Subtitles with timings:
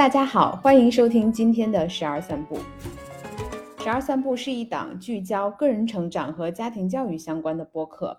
[0.00, 2.56] 大家好，欢迎收听今天的十二散步。
[3.80, 8.18] 十二散步是一档聚焦个人成长和家庭教育相关的播客，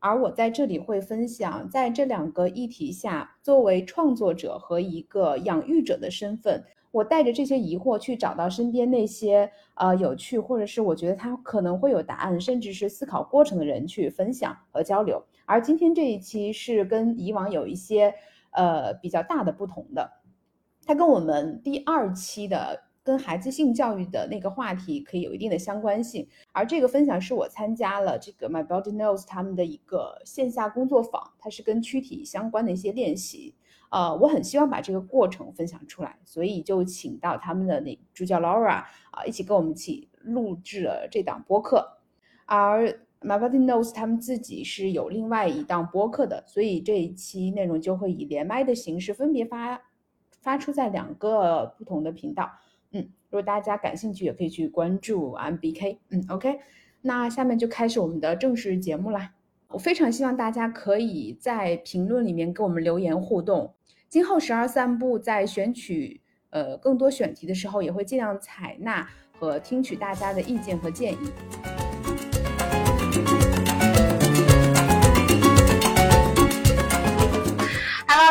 [0.00, 15.24] 而我在这里会分享在这两个议题下，作为创作者和一个养育者的身份，我带着这些疑惑去找到身边那些呃有趣或者是我觉得他可能会有答案，甚至是思考过程的人去分享和交流。
[15.46, 18.12] 而今天这一期是跟以往有一些
[18.50, 20.10] 呃比较大的不同的。
[20.90, 33.54] 它跟我们第二期的跟孩子性教育的那个话题可以有一定的相关性，而这个分享是我参加了这个 My Body Knows 他们的一个线下工作坊，它是跟躯体相关的一些练习，
[33.92, 38.82] 呃，我很希望把这个过程分享出来，所以就请到他们的那主教 Laura
[39.12, 41.86] 啊，一起跟我们一起录制了这档播客，
[42.46, 42.88] 而
[43.20, 49.80] My Body Knows 他们自己是有另外一档播客的，所以这一期内容就会以连麦的形式分别发。
[50.40, 52.50] 发出在两个不同的频道，
[52.92, 56.58] 嗯，如果大家感兴趣，也可以去关注 MBK，嗯，OK，
[57.02, 59.32] 那下面就开始我们的正式节目啦。
[59.68, 63.72] 我非常希望大家可以在评论里面给我们留言互动。
[64.08, 71.79] 今后十二散步在选取呃更多选题的时候，也会尽量采纳和听取大家的意见和建议。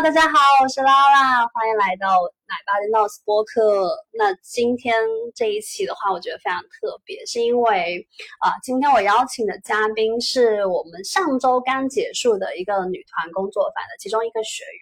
[0.01, 2.07] 大家好，我是拉拉，欢迎来到
[2.47, 3.93] 奶爸的 Nose 播客。
[4.13, 4.95] 那今天
[5.35, 8.07] 这一期的话，我觉得非常特别，是因为
[8.39, 14.81] 啊，今天我邀请的嘉宾是我们上周刚结束的一个女团工作坊的其中一个学员。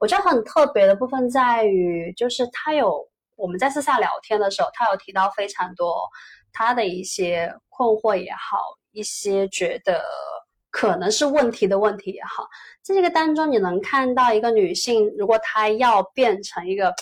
[0.00, 5.94] 我觉得很特别的部分在于，就是他有我们在私下聊天的时候，他有提到非常多
[6.50, 8.58] 他的一些困惑也好，
[8.92, 10.02] 一些觉得。
[10.70, 12.48] 可能是问题的问题也好，
[12.82, 16.94] 在这个当中你能看到一个女性，如果她要变成一个，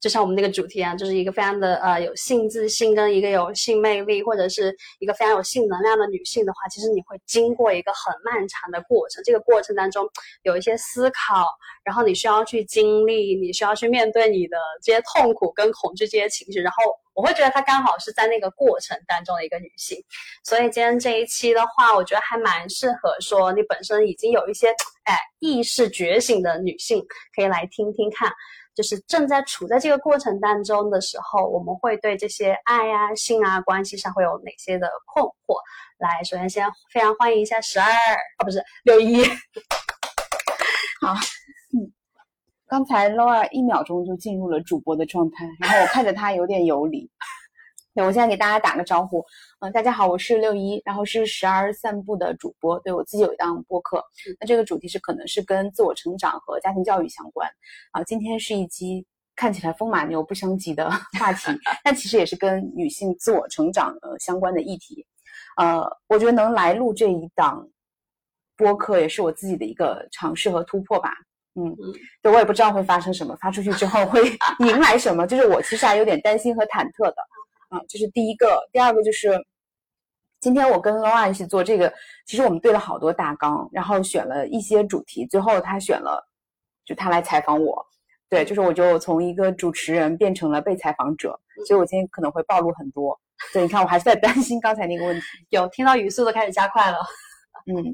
[0.00, 10.08] 就像我们那个主题啊，就是一个非常的呃有性自信跟一个有性魅力，或者是一个非常有性能量的女性的话，其实你会经过一个很漫长的过程，这个过程当中
[10.42, 11.46] 有一些思考，
[11.82, 16.82] 然后你需要去经历，你需要去面对你的这些痛苦跟恐惧这些情绪，然后。
[17.18, 19.98] 我会觉得她刚好是在那个过程当中的一个女性，
[20.44, 24.68] 所以今天这一期的话，我觉得还蛮适合说你本身已经有一些
[25.02, 28.30] 哎意识觉醒的女性可以来听听看，
[28.78, 35.58] 就是正在处在这个过程当中的时候，我们会对这些爱啊、性啊关系上会有哪些的困惑？
[35.98, 39.24] 来，首先先非常欢迎一下十二啊，不是六一，
[41.00, 41.12] 好。
[42.68, 47.10] 刚才 Laura 一秒钟就进入了主播的状态，然后我看着他有点游离。
[47.96, 49.24] 对，我现在给大家打个招呼，
[49.60, 54.00] 嗯，大家好，我是六一，然后是时而散步的主播，对我自己有一档播客。
[54.38, 57.50] 那这个主题是可能是跟自我成长和家庭教育相关
[57.90, 58.00] 啊。
[58.04, 59.04] 今天是一期
[59.34, 60.88] 看起来风马牛不相及的
[61.18, 61.50] 话题，
[61.82, 65.04] 但其实也是跟女性自我成长呃相关的议题。
[65.56, 67.68] 呃，我觉得能来录这一档
[68.56, 71.10] 播客，也是我自己的一个尝试和突破吧。
[71.56, 71.92] 嗯嗯，
[72.22, 74.22] 对我也不知道会发生什么，发出去之后会
[74.64, 77.16] 迎来什么，就是我其实还有点担心和忐忑的。
[77.68, 79.38] 啊，这是第一个，第二个就是
[80.40, 81.92] 今天我跟 Laura 一起做这个，
[82.26, 86.26] 其实我们对了好多大纲，然后选了一些主题，最后他选了，
[86.84, 87.84] 就他来采访我。
[88.30, 93.18] 对，就是我就从一个主持人变成了被采访者，所以我今天可能会暴露很多。
[93.52, 96.98] 对，你看我还是在担心刚才那个问题，有听到语速都开始加快了。
[97.70, 97.84] 嗯，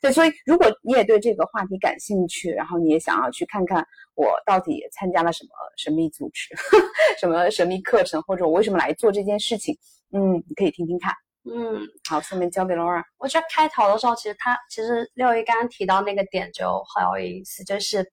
[0.00, 6.48] 对，所以如果你也对这个话题感兴趣，然后你也想要去看看我到底参加了什么神秘组织、
[7.20, 9.78] 什么神秘课程，或者我为什么来做这件事情，
[10.12, 11.14] 嗯，你可以听听看。
[11.44, 13.02] 嗯，好，下面交给 Laura。
[13.18, 18.04] 我觉得开头的时候，其实他其实六一刚刚提到那个点就很有意思，就是。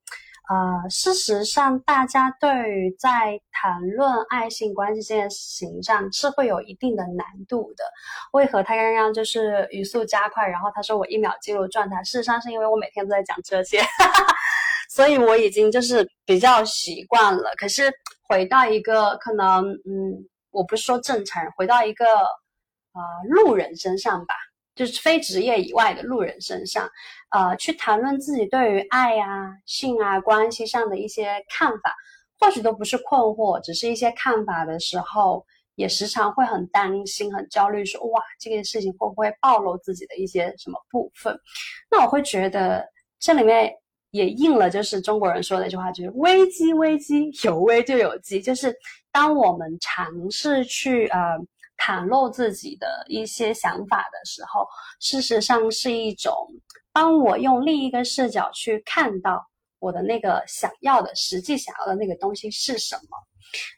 [0.50, 7.84] 呃，事实上，大家对于在谈论爱性关系这件事情上是会有一定的难度的。
[8.34, 12.04] 为何他刚刚就是语速加快，然后他说我一秒进入状态？
[12.04, 13.80] 事实上是因为我每天都在讲这些，
[14.90, 17.52] 所以我已经就是比较习惯了。
[17.56, 17.94] 可是
[18.28, 24.34] 回到一个可能，嗯，我不是说正常人，回到一个呃路人身上吧。
[24.80, 26.90] 就是非职业以外的路人身上，
[27.32, 31.94] 呃，去谈论自己对于爱啊、性啊关系上的一些看法，
[32.40, 35.46] 或许都不是困惑，只是一些看法的时候，
[35.76, 41.38] 也时常会很担心、很焦虑，说哇，这件事情会不会暴露自己的一些什么部分？
[41.92, 42.88] 那我会觉得
[43.20, 43.70] 这里面
[44.12, 48.74] 也应了，就是中国人说的一句话，就是危机危机有危就有机，就是
[49.12, 51.20] 当我们尝试去呃。
[51.80, 54.68] 袒露自己的一些想法的时候，
[55.00, 56.32] 事实上是一种
[56.92, 59.44] 帮我用另一个视角去看到
[59.80, 63.18] 我的那个想要的实际想要的那个东西是什么？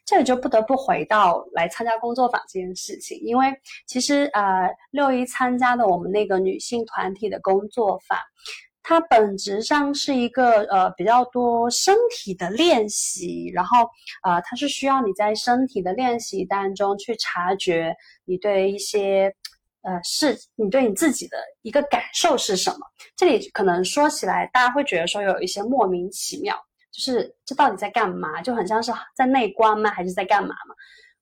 [0.04, 3.46] 这里就不得不回到来参加工作坊这件事情，因为
[3.86, 8.18] 其实呃六一参加的我们那个女性团体的工作坊。
[8.82, 13.88] 它本质上是一个呃比较多身体的练习，然后
[14.24, 17.94] 呃它是需要你在身体的练习当中去察觉
[18.24, 19.32] 你对一些
[19.82, 22.78] 呃是你对你自己的一个感受是什么。
[23.16, 26.56] 这里可能说起来大家会觉得说有一些莫名其妙，
[26.90, 28.42] 就是这到底在干嘛？
[28.42, 29.90] 就很像是在内观吗？
[29.90, 30.74] 还是在干嘛吗？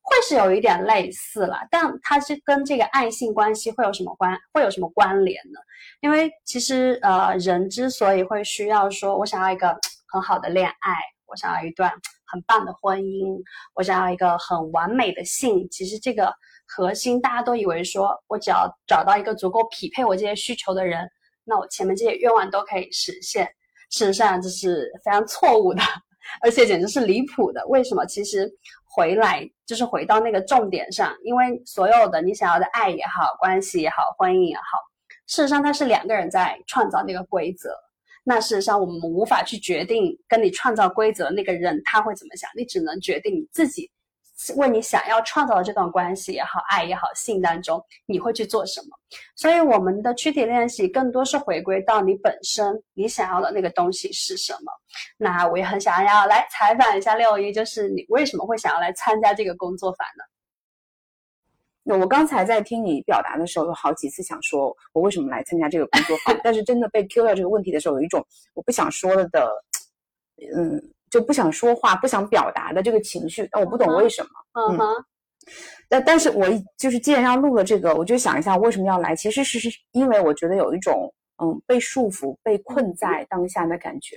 [0.03, 5.61] 会是有一点类似了，但它是跟这个爱性关系会有什么关会有什么关联呢？
[6.01, 10.95] 因为其实呃，人之所以会需要说，我想要一个很好的恋爱，
[11.27, 11.91] 我想要一段
[12.27, 13.39] 很棒的婚姻，
[13.75, 16.35] 我想要一个很完美的性，其实这个
[16.67, 21.09] 核心大家都以为说我只要找到一个足够匹配我这些需求的人，
[21.45, 23.47] 那我前面这些愿望都可以实现。
[23.91, 25.83] 事实上这是非常错误的，
[26.43, 27.65] 而且简直是离谱的。
[27.69, 28.05] 为什么？
[28.07, 28.51] 其实。
[28.93, 34.63] 回来就是回到那个重点上，因为所有的你想要的爱也好，关系也好，婚姻也好，
[35.29, 37.71] 事实上它是两个人在创造那个规则。
[38.25, 43.91] 那事实上我们无法去决定跟你创造规则那个人他会怎么想，你只能决定你自己。
[44.57, 48.89] 为你想要创造的这段关系也好，爱也好，性当中，你会去做什么？
[49.37, 54.73] 所以我们的躯体练习更多是回归到你本身，你想要的那个东西是什么？
[55.19, 60.25] 那我也很想要来采访一下六一，就是你为什么会想要来参加这个工作坊呢？
[61.83, 69.51] 那我刚才在听你表达的时候，有好几次想说我为什么来参加这个工作坊， 但是真的被 Q 到这个问题的时候，有一种我不想说了的，
[70.57, 70.93] 嗯。
[71.11, 74.29] 就不想说话、不想表达的这个情绪，但我不懂为什么。
[74.55, 75.05] 嗯哼。
[75.89, 76.47] 但但是我
[76.79, 79.17] 就是既然要录了这个，我就想一下为什么要来。
[79.17, 81.13] 其实是是因为我觉得有一种
[81.43, 84.17] 嗯被束缚、被困在当下的感觉。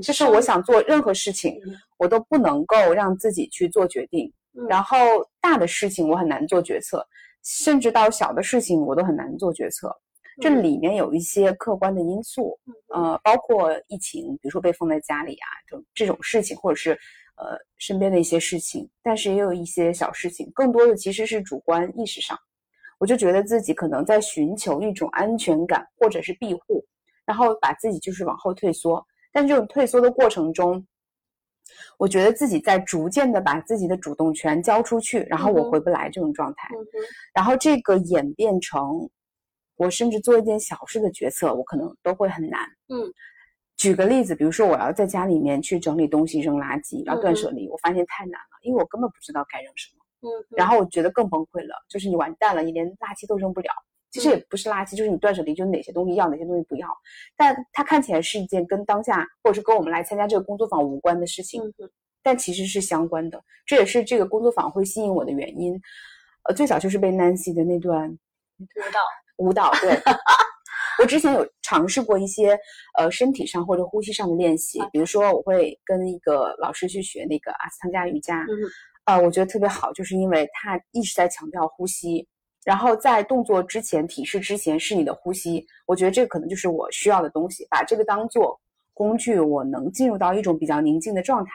[0.00, 1.58] 就是我想做任何事情，
[1.98, 4.32] 我都不能够让自己去做决定。
[4.68, 4.96] 然后
[5.40, 7.04] 大的事情我很难做决策，
[7.42, 9.94] 甚至到小的事情我都很难做决策。
[10.38, 16.92] 这里面有一些客观的因素，呃，包括疫情，比如说被封在家里啊，这这种事情，或者是
[17.36, 22.38] 呃身边的一些事情，但是也有一些小事情，更多的其实是主观意识上，
[22.98, 26.82] 我就觉得自己可能在寻求一种安全感或者是庇护，
[27.26, 30.86] 然后把自己就是往后退缩，但这种退缩的过程中，
[31.98, 36.68] 我觉得自己在逐渐的把自己的主动权交出去，然后我回不来这种状态，
[37.34, 39.10] 然后这个演变成。
[39.80, 42.60] 我甚至做一件小事的决策，我可能都会很难。
[42.88, 43.10] 嗯，
[43.78, 50.04] 举个例子，比如说我要在家里面去整理东西、扔垃圾，然后断舍离，我发现太难了，因为我根本不知道该扔什么。
[50.20, 53.70] 嗯，然后我觉得更崩溃了，就是你完蛋了，你连垃圾都扔不了。
[54.10, 56.86] 其实也不是垃圾，就是你断舍离，就是哪些东西要，哪些东西不要。
[57.38, 61.62] 但它看起来是一件跟当下或者是跟我们来参加这个工作坊无关的事情，
[62.22, 63.42] 但其实是相关的。
[63.64, 65.80] 这也是这个工作坊会吸引我的原因。
[66.42, 69.00] 呃，最早就是被 Nancy 的那段舞蹈。
[69.40, 69.98] 舞蹈对，
[71.00, 72.58] 我之前有尝试过一些
[72.98, 78.44] 呃身体上或者呼吸上的练习，比如说我会跟一个老师去学那个阿斯汤加瑜伽，
[79.06, 82.28] 呃，我觉得特别好，就是因为他一直在强调呼吸，
[82.66, 88.60] 然后在动作之前体式之前是你的呼吸，我觉得这个可能就是我需要的东西，把这个当做
[88.92, 91.50] 工具，我能进入到一种比较宁静的状态。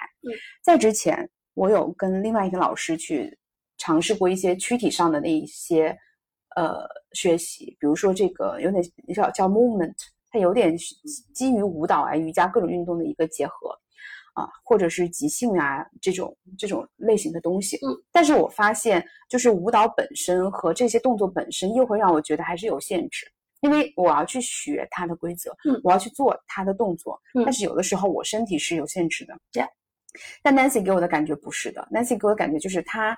[0.64, 3.38] 在之前，我有跟另外一个老师去
[3.78, 5.96] 尝试过一些躯体上的那一些。
[6.56, 8.82] 呃，学习，比如说这个有点
[9.14, 9.94] 叫叫 movement，
[10.32, 10.74] 它有点
[11.34, 13.78] 基于舞蹈啊、瑜伽各种运动的一个结合
[14.34, 17.76] 啊，或者是即兴啊这种这种类型的东西。
[17.86, 29.70] 嗯，但是我发现，就是舞蹈本身和这些动作本身，又会让我觉得还是有限制，因为我要去学它的规则，嗯，我要去做它的动作，嗯，但是有的时候我身体是有限制的，这样。
[30.42, 33.18] 但 Nancy 给我的感觉不是的，Nancy 给我的感觉就是他。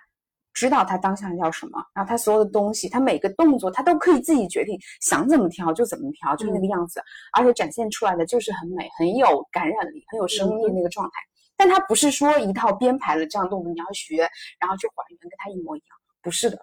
[0.58, 7.00] 知道他当下要什么，然后他所有的东西，他每个动作他都可以自己决定，想怎么调就怎么调，就是那个样子，
[7.34, 11.14] 而且展现出来的就是很美，很有感染力，很有生命力那个状态。
[11.56, 14.18] 但他不是说一套编排的这样动作你要学，
[14.60, 16.58] 然后去还原跟他一模一样，不是的。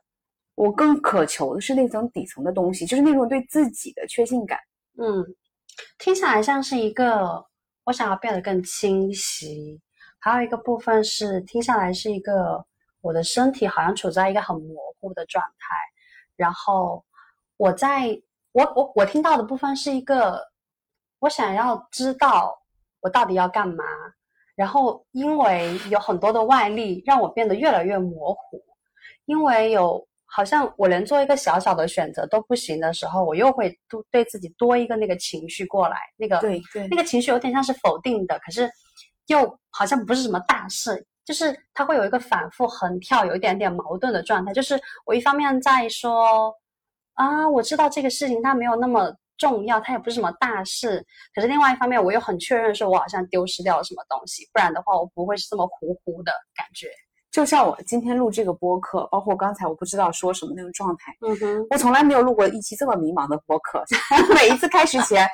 [0.57, 4.59] 我更渴求的是那层底层的东西，就是那种对自己的确信感。
[4.99, 5.25] 嗯，
[5.99, 7.45] 听起来像是一个
[7.85, 9.81] 我想要变得更清晰，
[10.19, 12.67] 还有一个部分是听下来是一个。
[13.05, 15.77] 我的身体好像处在一个很模糊的状态，
[16.37, 17.05] 然后
[17.59, 18.19] 我在
[18.53, 20.41] 我我我听到的部分是一个，
[21.19, 22.59] 我想要知道
[23.01, 23.85] 我到底要干嘛，
[24.57, 28.59] 然后因为有很多的外力让我变得越来越模糊，
[29.27, 36.89] 因为有好像我连做一个小小的选择都不行的时候，我又会多对自己多一个那个情绪过来，那个对对。
[36.89, 38.71] 那个情绪有点像是否定的，可是
[39.27, 44.53] 又好像不是什么大事，就是它会有一个反复横跳，有一点点矛盾的状态。
[44.53, 46.55] 就是我一方面在说
[47.15, 51.05] 啊，我知道这个事情它没有那么重要，它也不是什么大事，
[51.35, 56.89] 可是另外一方面我又很确认说，我好像丢失掉了什么东西，不然的话我不会是这么糊糊的感觉。
[57.35, 63.83] 就像我今天录这个播客，包括刚才我不知道说什么那种状态，嗯哼，我从来没有录过一期这么迷茫的播客。
[64.33, 65.27] 每一次开始前，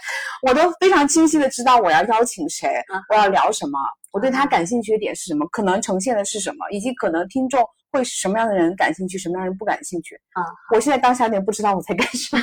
[0.49, 2.71] 我都非常清晰的知道我要邀请谁，
[3.11, 3.79] 我要聊什么，
[4.13, 10.15] 我对他感兴趣的点是什么，可能呈现的是什么，以及可能听众会是什么样的人感兴趣，什么样的人不感兴趣。
[10.33, 10.41] 啊，
[10.75, 12.43] 我现在当下有点不知道我在干什么，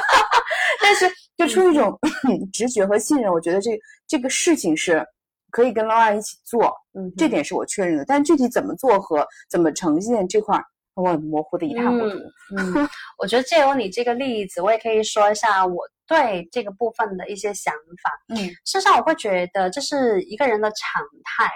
[0.80, 1.94] 但是就出于一种
[2.54, 5.06] 直觉和信任，我觉得这这个事情是。
[5.52, 8.04] 可以跟 Laura 一起做，嗯，这点是我确认的。
[8.04, 10.58] 但具体怎么做和怎么呈现这块，
[10.94, 12.18] 我很模糊的一塌糊涂。
[12.58, 18.10] 嗯，我觉得借由你这个例子，我也可以说一下我对这个部分的一些想法。
[18.34, 21.52] 嗯，事实上我会觉得这是一个人的常态，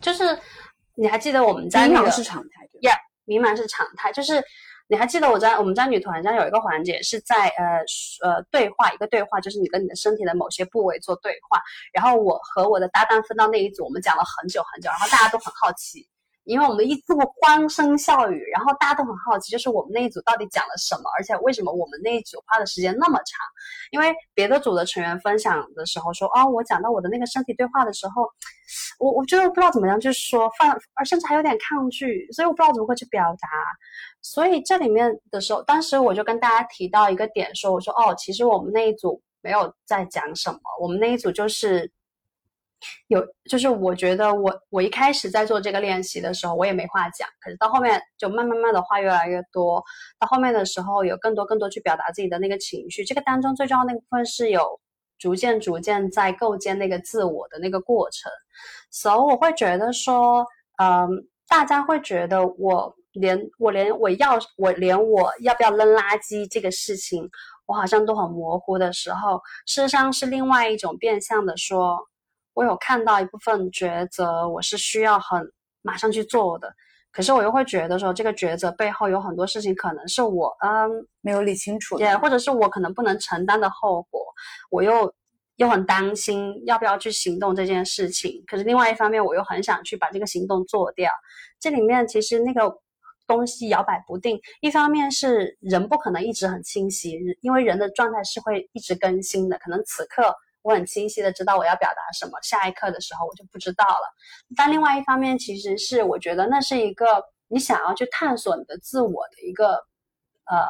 [0.00, 0.36] 就是
[0.94, 4.42] 你还记得我们在那个是常态，对，Yeah，迷茫是常态，就是。
[4.88, 7.64] 你还记得我在我们在女团上有一个环节是在呃
[8.22, 11.60] 呃对话一个对话，就是你跟你的身体的某些部位做对话，
[11.92, 16.08] 然后我和我的搭档分到那一组，我们讲了很久很久，然后大家都很好奇。
[16.46, 23.40] 因为我们一度欢声笑语，然后大家都很好奇，就是我们那一组到底讲了什么，而且为什么我们那一组花的时间那么长？
[23.90, 28.22] 因为别的组的成员分享的时候说，哦，我讲到我的那个身体对话的时候，
[29.00, 33.48] 我我觉得不知道怎么样，就是说放，而甚至还有点抗拒，所以我不知道怎么会去表达。
[34.22, 41.90] 所以这里面的时候，当时我就跟大家提到一个点，说我说，哦，其实我们那一组没有在讲什么，我们那一组就是。
[43.08, 49.82] 有，就是我觉得我我一开始在做这个练习的时候，我也没话讲，可是到后面就慢慢慢的话越来越多，
[50.18, 53.04] 到后面的时候有更多更多去表达自己的那个情绪。
[53.04, 54.80] 这个当中最重要那部分是有
[55.18, 58.30] 逐渐逐渐在构建那个自我的那个过程，
[58.90, 60.44] 所以我会觉得说，
[60.82, 61.08] 嗯，
[61.48, 67.30] 大家会觉得我连我连我要我连我要不要扔垃圾这个事情，
[67.66, 71.96] 我好像都很模糊的时候，事实上是另外一种变相的说。
[72.56, 76.74] 我有看到一部分抉择，我是需要很马上去做的，
[77.12, 84.24] 可是我又会觉得说，这个抉择背后有很多事情，可能是我嗯没有理清楚，也或者是我可能不能承担的后果，
[84.70, 85.14] 我又
[85.56, 88.42] 又很担心要不要去行动这件事情。
[88.46, 91.12] 可是另外一方面，我又很想去把这个行动做掉。
[91.60, 92.74] 这里面其实那个
[93.26, 100.34] 东西摇摆不定，一方面是人不可能一直很清晰，因为人的状态是会一直更新的，可能此刻。
[100.66, 104.14] 我很清晰的知道我要表达什么，下一刻的时候我就不知道了。
[104.56, 107.06] 但另外一方面，其实是我觉得那是一个
[107.46, 109.74] 你想要去探索你的自我的一个
[110.50, 110.66] 呃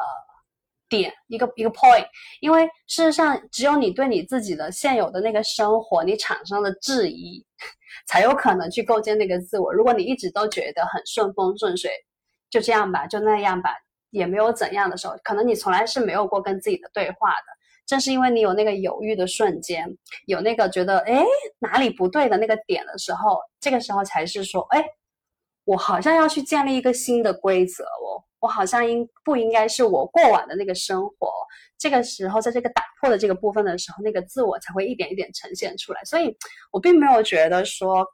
[0.87, 2.05] 点，一个一个 point。
[2.41, 7.43] 因为事实上，只有你对你自己的现有的那个生活，你产生了质疑，
[8.05, 9.73] 才有可能去构建那个自我。
[9.73, 11.89] 如果你一直都觉得很顺风顺水，
[12.51, 13.71] 就这样吧，就那样吧，
[14.11, 17.56] 也没有怎样的时候，可能你从来是没有过跟自己的对话的。
[17.87, 19.87] 正是因为你有那个犹豫的瞬间，
[20.25, 21.23] 有那个觉得哎
[21.57, 24.85] 哪里不对的那个点的时候，这个时候才是说哎，
[25.63, 31.31] 我好像要去建立一个新的规则哦，我好像应不应该是我过往的那个生活？
[31.77, 36.03] 这个时候，在这个打破的这个部分的时候，那个自我才会一点一点呈现出来。
[36.03, 36.35] 所以
[36.73, 38.05] 我并没有觉得说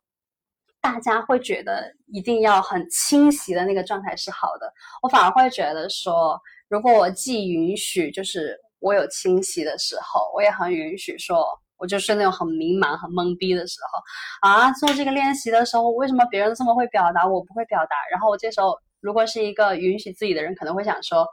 [0.82, 8.56] 大家会觉得一定要很清晰的那个状态是好的，我反而会觉得说，如果我既允许就是。
[8.84, 11.48] 我有清晰的时候，我也很允许说，
[11.78, 14.74] 我就是那种很迷茫、很懵逼的时候啊。
[14.74, 17.96] 做这个练习的时候，为什么别人这么会表达，我不会表达？
[18.12, 21.26] 然后我这时候如果是一个允许自己的人，可能会想说，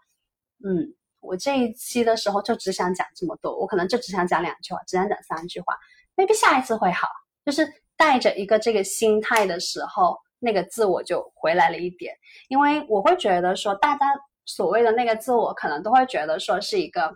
[0.64, 5.76] 嗯，我这一期的时候就只想讲这么多，我可能就只想讲两句话，只想讲三句话
[6.16, 7.09] ，maybe 下一次会好。
[7.45, 7.66] 就是
[7.97, 12.14] 带着一个这个心态的时候，那个自我就回来了一点。
[12.47, 14.07] 因为我会觉得说，大家
[14.47, 17.12] 所谓的那个自我，可能都会觉得说是一个。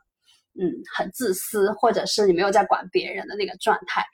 [0.61, 4.05] 嗯，很自私，或者是你没有在管别人的那个状态。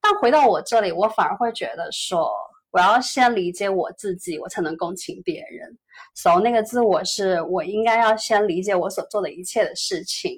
[0.00, 2.30] 但回到我这里，我反而会觉得说，
[2.70, 5.76] 我要先理解我自己，我才能共情别人。
[6.14, 10.32] 所以那个自我是我应该要先理解我所做的一切的事情，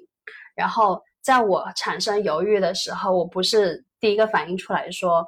[0.57, 5.25] 然后在我产生犹豫的时候，我不是第一个反应出来说，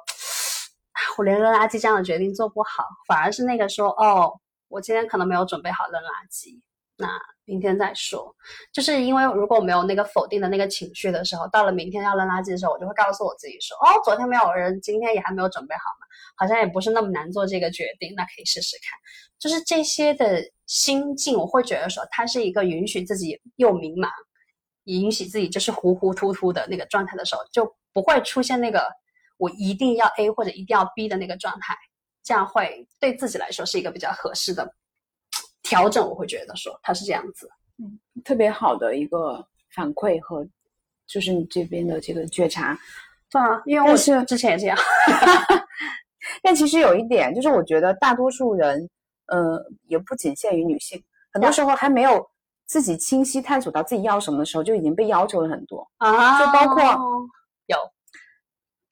[1.17, 4.33] 我连扔垃圾这样的决定做不好，反而是那个说，哦，
[4.67, 6.59] 我今天可能没有准备好扔垃圾。
[6.95, 7.07] 那
[7.45, 8.33] 明天再说，
[8.71, 16.07] 就是因为如果没有那个否定的那个情绪的时候，到了明天要扔垃圾的时候，我就会告诉我自己说：“哦，昨天没有人，今天也还没有准备好嘛，
[16.37, 18.97] 好像也不是那么难做这个决定，那可以试试看。”
[19.39, 24.07] 就是这些的心境，我会觉得说，它是一个允许自己又迷茫，
[24.85, 28.87] 允许自己就是糊糊涂涂的那个状态的时候，就不会出现那个
[29.37, 31.75] 我一定要 A 或者一定要 B 的那个状态，
[32.23, 34.73] 这样会对自己来说是一个比较合适的
[35.73, 36.07] 调整。
[36.07, 37.49] 我会觉得说他是这样子，
[37.79, 40.45] 嗯，特别好的一个反馈和
[41.07, 42.77] 就是你这边的这个觉察，
[43.31, 44.77] 对啊，因为我是之前也这样。
[46.43, 48.89] 但其实有一点，就是我觉得大多数人，
[49.27, 51.03] 呃，也不仅限于女性，
[51.33, 52.25] 很多时候还没有
[52.65, 56.39] 自己清晰探索到自己要什么的时候，就已经被要求了很多啊。
[56.39, 56.83] 就包括
[57.65, 57.77] 有，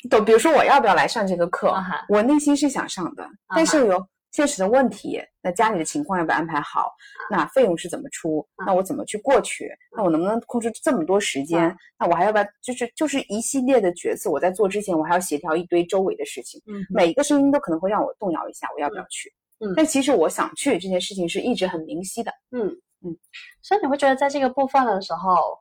[0.10, 1.74] 都比如说我要不要来上这个课，
[2.10, 4.06] 我内心是想上的，但是有。
[4.32, 6.94] 现实的问题，那家里的情况要不要安排好？
[7.30, 8.48] 那费用是怎么出？
[8.66, 9.72] 那我怎么去过去？
[9.96, 11.76] 那我能不能控制这么多时间？
[11.98, 14.30] 那我还要不要就是就是一系列的决策？
[14.30, 16.62] 我在做之前，我还要协调一堆周围的事情。
[16.68, 19.34] 嗯，每一个声音都可能会让我动摇一下，我要不要去？
[19.60, 22.32] 嗯，但其实我想去这件事情是一直很明晰的。
[22.52, 22.68] 嗯
[23.04, 23.18] 嗯，
[23.62, 25.58] 所以你会觉得在这个部分的时候，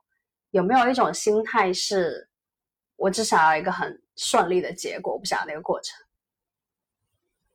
[0.51, 2.29] 有没有一种心态是，
[2.97, 5.95] 我只想要一个很顺利的结果，我不想要那个过程？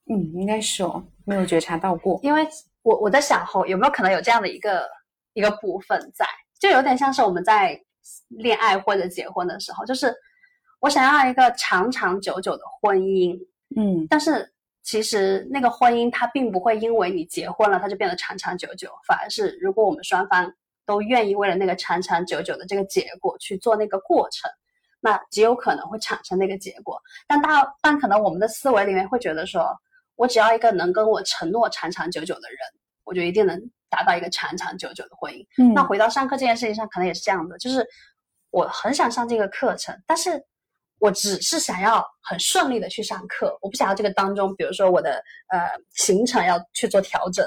[0.08, 2.20] 嗯，应该是哦，没有觉察到过。
[2.22, 2.46] 因为
[2.82, 4.88] 我我在想后有没有可能有这样的一个
[5.32, 6.24] 一个部分在，
[6.60, 7.76] 就有点像是我们在
[8.28, 10.14] 恋爱或者结婚的时候，就是
[10.78, 13.36] 我想要一个长长久久的婚姻，
[13.76, 14.48] 嗯，但是
[14.84, 20.48] 其实那个婚姻它并不会因为你结婚了它就变得长长久久，反而是如果我们双方
[20.84, 24.48] 都愿意为了那个长长久久的这个结果去做那个过程，
[25.00, 26.96] 那极有可能会产生那个结果。
[27.26, 29.76] 但大但可能我们的思维里面会觉得说。
[30.16, 32.58] 我只要一个能跟我承诺长长久久的人，
[33.04, 35.46] 我就一定能达到一个长长久久的婚姻。
[35.58, 37.86] 嗯，那回到上课这件事情上，可能也是这样的，就是
[38.50, 40.42] 我很想上这个课程，但是
[40.98, 47.46] 我只是想要很顺利的去上课，我不想要这个当中，比如说我的呃行程要去做调整，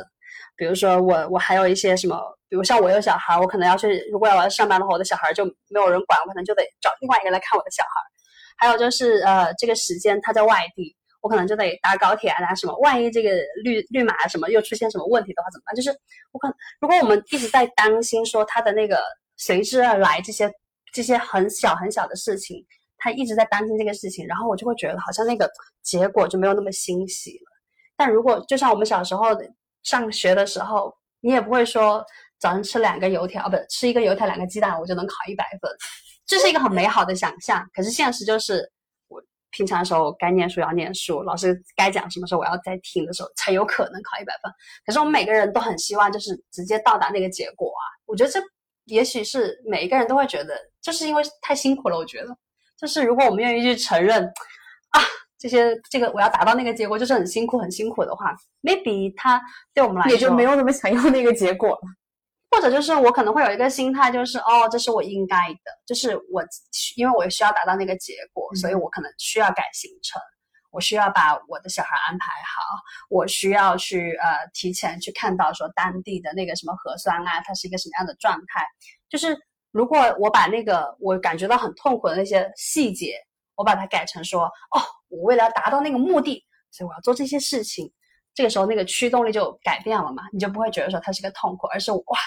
[0.55, 2.15] 比如说我我还有一些什么，
[2.47, 7.89] 比如像我有小孩，我可能要去，如果我要上班的话，我的小孩就没有人管，我可能就得找另外一个人来看我的小孩。
[8.57, 10.95] 还有就是呃这个时间他在外地。
[11.21, 12.77] 我可能就得搭高铁啊，搭什么？
[12.79, 13.29] 万一这个
[13.63, 15.75] 绿绿码什么又出现什么问题的话怎么办？
[15.75, 15.89] 就是
[16.31, 19.01] 我可能，如果我们一直在担心说他的那个
[19.35, 20.49] 随之而来这些
[20.93, 22.65] 这些很小很小的事情，
[22.97, 25.49] 他一直在担心这个事情，然后我就会觉得好像那个
[25.81, 27.51] 结果就没有那么欣喜了。
[27.97, 29.25] 但如果就像我们小时候
[29.83, 32.01] 上学的时候，你也不会说
[32.39, 35.69] 早上吃两个油条，不吃一个油条两个鸡蛋，我就能考一百分，
[36.25, 37.69] 这是一个很美好的想象。
[37.73, 38.71] 可是现实就是。
[39.51, 44.51] 平常的时候该念书要念书，老师该讲什么时候我要在听的时候才有可能考一百分。
[44.85, 47.83] 可是我们每个人都很希望就是直接到达那个结果啊！
[48.05, 48.39] 我觉得这
[48.85, 51.97] 也许是每一个人都会觉得，就是因为太辛苦了。
[51.97, 52.35] 我觉得，
[52.77, 54.23] 就是如果我们愿意去承认
[54.89, 55.01] 啊，
[55.37, 59.41] 这些这个我要达到那个结果就是很辛苦很辛苦的话，maybe 他
[59.73, 61.81] 对我们来说也就没有那么想要那个结果了。
[62.51, 66.43] 或者就是我可能会有一个心态，就是哦，这是我应该的，就是我
[66.95, 70.19] 因为我需要达到那个结果，所以我可能需要改行程，
[70.71, 72.61] 我需要把我的小孩安排好，
[73.09, 78.65] 我需要去呃提前去看到说当地的那个什么核酸啊，它是一个什么样的状态。
[79.07, 79.37] 就是
[79.71, 83.15] 如果我把那个我感觉到很痛苦的那些细节，
[83.55, 87.93] 我把它改成说哦，我为了要达到那个目的，所以我要做这些事情，
[88.33, 92.17] 这个时候那个驱动力就改变了嘛，你就不会觉得说它是个痛苦，而是哇。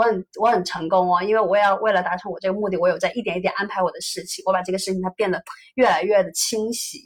[0.00, 5.42] 我很我很成功哦，因为我要为了达成我这个目的，我有在一点一点安排我的事情，我把这个事情它变得
[5.74, 6.98] 越来越的清晰。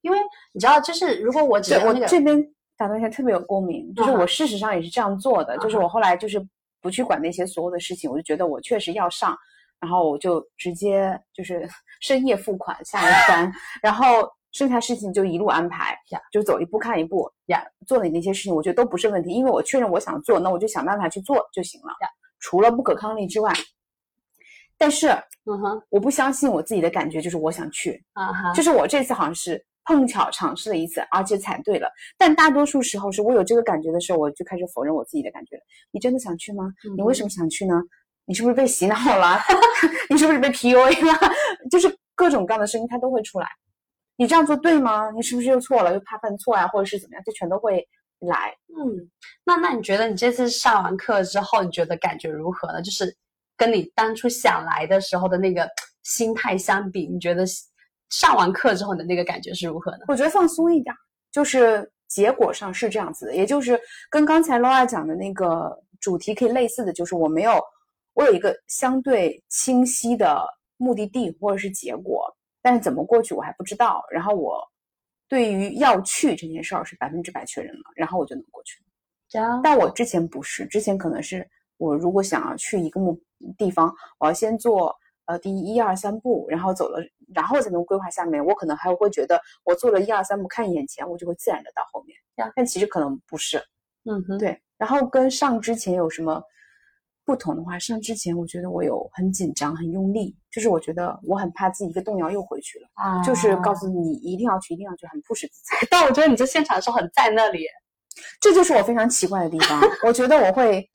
[0.00, 0.18] 因为
[0.52, 2.36] 你知道，就是如果我只我这边
[2.76, 6.44] 打断一下，特别有共鸣，就是我事实上也是这样做的，就是我后来就是
[6.82, 9.36] 不去管那些所有的事情，我就觉得我确实要上，
[9.78, 11.68] 然后我就直接就是
[12.02, 14.28] 深夜付款下了单， 然后。
[14.56, 17.62] 剩下事情就一路安排呀，就走一步看一步呀。
[17.86, 22.08] 做你那些事情，我觉得都不是问题，因为我确认我想做，那我就想办法去做就行了呀。
[22.40, 23.52] 除了不可抗力之外，
[24.78, 25.08] 但是，
[25.44, 28.52] 嗯哼，我不相信我自己的感觉，就是我想去啊哈。
[28.54, 31.90] 就是我这次好像是碰巧尝试了一次，而且踩对了。
[32.16, 35.62] 但大多数时候是我有这个感觉的时候，我就开始否认我自己的感觉了。
[35.90, 36.72] 你真的想去吗？
[36.96, 37.74] 你为什么想去呢？
[38.24, 39.38] 你是不是被洗脑了？
[40.08, 41.30] 你是不是被 PUA 了？
[41.70, 43.46] 就是各种各样的声音，它都会出来。
[44.16, 45.10] 你这样做对吗？
[45.10, 45.92] 你是不是又错了？
[45.92, 47.22] 又怕犯错呀，或者是怎么样？
[47.24, 47.86] 就全都会
[48.20, 48.54] 来。
[48.68, 49.10] 嗯，
[49.44, 52.80] 那那你觉得你这次上完课之后，你觉得感觉如何呢？
[52.82, 53.14] 就是
[53.56, 55.68] 跟你当初想来的时候的那个
[56.02, 57.44] 心态相比，你觉得
[58.08, 60.04] 上完课之后你的那个感觉是如何呢？
[60.08, 60.94] 我觉得放松一点，
[61.30, 67.60] 就是结果上是这样子的，也就是跟刚才 Laura 讲的那个主题可以类似的，就是我没有，
[68.14, 70.42] 我有一个相对清晰的
[70.76, 72.34] 目的地或者是结果。
[72.66, 74.60] 但是怎么过去我还不知道，然后我
[75.28, 78.82] 对于要去这件事儿是百分之百确认了，然后我就能过去。
[79.62, 83.16] 但我之前不是，之前可能是我如果想要去一个目
[83.56, 84.92] 地方，我要先做
[85.26, 86.98] 呃第一二三步，然后走了，
[87.32, 88.44] 然后才能规划下面。
[88.44, 92.18] 我可能还会觉得我做了一二三步，看眼前，我就会自然的到后面。
[92.56, 93.62] 但其实可能不是。
[94.10, 94.60] 嗯哼，对。
[94.76, 96.42] 然后跟上之前有什么
[97.26, 97.76] 不同的话？
[97.76, 102.88] 上之前我觉得我有很紧张、很用力，就是我觉得我很怕自己一个动摇又回去了。
[102.94, 105.86] 啊，就是告诉你一定要去，一定要去，很不实在。
[105.90, 107.66] 但我觉得你在现场的时候很在那里，
[108.40, 109.82] 这就是我非常奇怪的地方。
[110.06, 110.88] 我觉得我会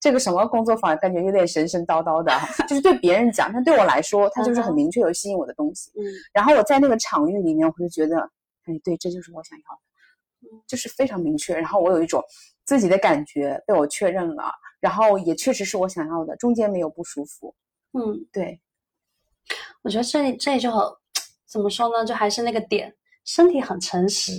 [0.00, 2.32] 这个什么工作坊，感觉有点神神叨叨的，
[2.66, 5.92] 就是对别人讲，但对我来说，它就是很明确有吸引我的东西。
[5.94, 8.18] 嗯，然后我在那个场域里面，我就觉得，
[8.64, 9.64] 哎，对，这就是我想要
[10.58, 11.54] 的，就是非常明确。
[11.54, 12.20] 然后我有一种。
[12.66, 17.54] 自己的感觉被我确认了，然后也确实是我想要的，中间没有不舒服。
[17.92, 18.60] 嗯，对，
[19.82, 20.70] 我觉得这这就
[21.46, 22.04] 怎么说呢？
[22.04, 22.92] 就还是那个点，
[23.24, 24.32] 身体很诚实，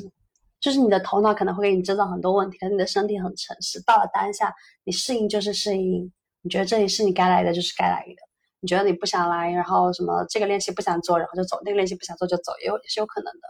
[0.59, 3.81] 就是你的头脑可能会给你制造很多问题，可是你的身体很诚实。
[3.83, 6.11] 到了当下，你适应就是适应，
[6.41, 8.21] 你觉得这里是你该来的就是该来的，
[8.59, 13.47] 你觉得你不想来，然后什么这个练习不想做，然后就走；那个练习不想做就走，也有也是有可能的。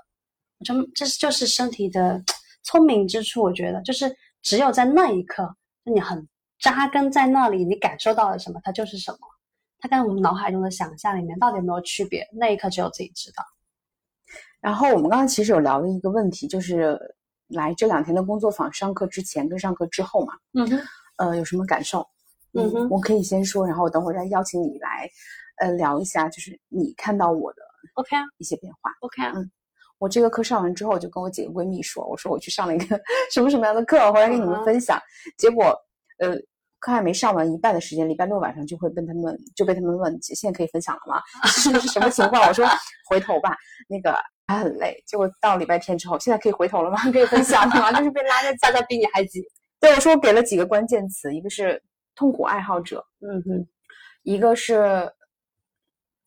[0.60, 2.24] 我觉得这就是身体的
[2.64, 4.16] 聪明之处，我觉得就是。
[4.42, 6.28] 只有在那一刻，你很
[6.60, 9.18] 扎根在那里，你感受到了什么，它就是什么。
[9.80, 12.28] 它跟我们脑海中的想象里面到底有没有区别？
[12.34, 13.44] 那一刻只有自己知道。
[14.60, 16.98] 然后我们刚刚其实有聊了一个问题，就是
[17.48, 20.82] 来这两天的工作坊，上课之前跟上课之后嘛，嗯哼，
[21.18, 22.08] 呃，有什么感受？
[22.54, 25.08] 嗯哼，我可以先说，然后我等会儿再邀请你来，
[25.58, 27.62] 呃，聊一下，就是你看到我的
[27.94, 29.52] OK 啊一些变化，OK 啊，嗯。
[30.00, 33.00] 我这个课上完之后，我就跟我几个闺蜜说：“我说我去上了一个
[33.32, 35.00] 什么什么样的课，回来跟你们分享。”
[35.38, 35.76] 结果，
[36.20, 36.36] 呃，
[36.80, 41.22] 课还没上完一半的时间，礼拜六晚上就会被他们就被他们问：“现在可以分享了吗？
[41.50, 42.66] 是是什么情况？”我说：
[43.10, 43.58] “回头吧，
[43.90, 44.16] 那个
[44.48, 46.98] 还很累。”结果到礼拜天之后，现在可以回头了吗？
[47.12, 47.92] 可以分享了吗？
[47.98, 49.44] 就是被拉在大家比你还急。
[49.80, 51.82] 对，我说我给了几个关键词，一个是
[52.16, 53.68] 痛苦爱好者，嗯哼，
[54.24, 55.12] 一个是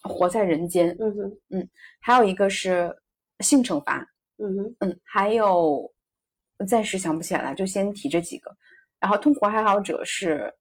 [0.03, 1.69] 活在人间，嗯哼，嗯，
[2.01, 2.93] 还有一个是。
[3.41, 4.07] 性惩罚，
[4.39, 5.91] 嗯哼，嗯，还有
[6.69, 8.55] 暂时想不起来了，就先提这几个。
[8.99, 10.53] 然后痛苦爱好者是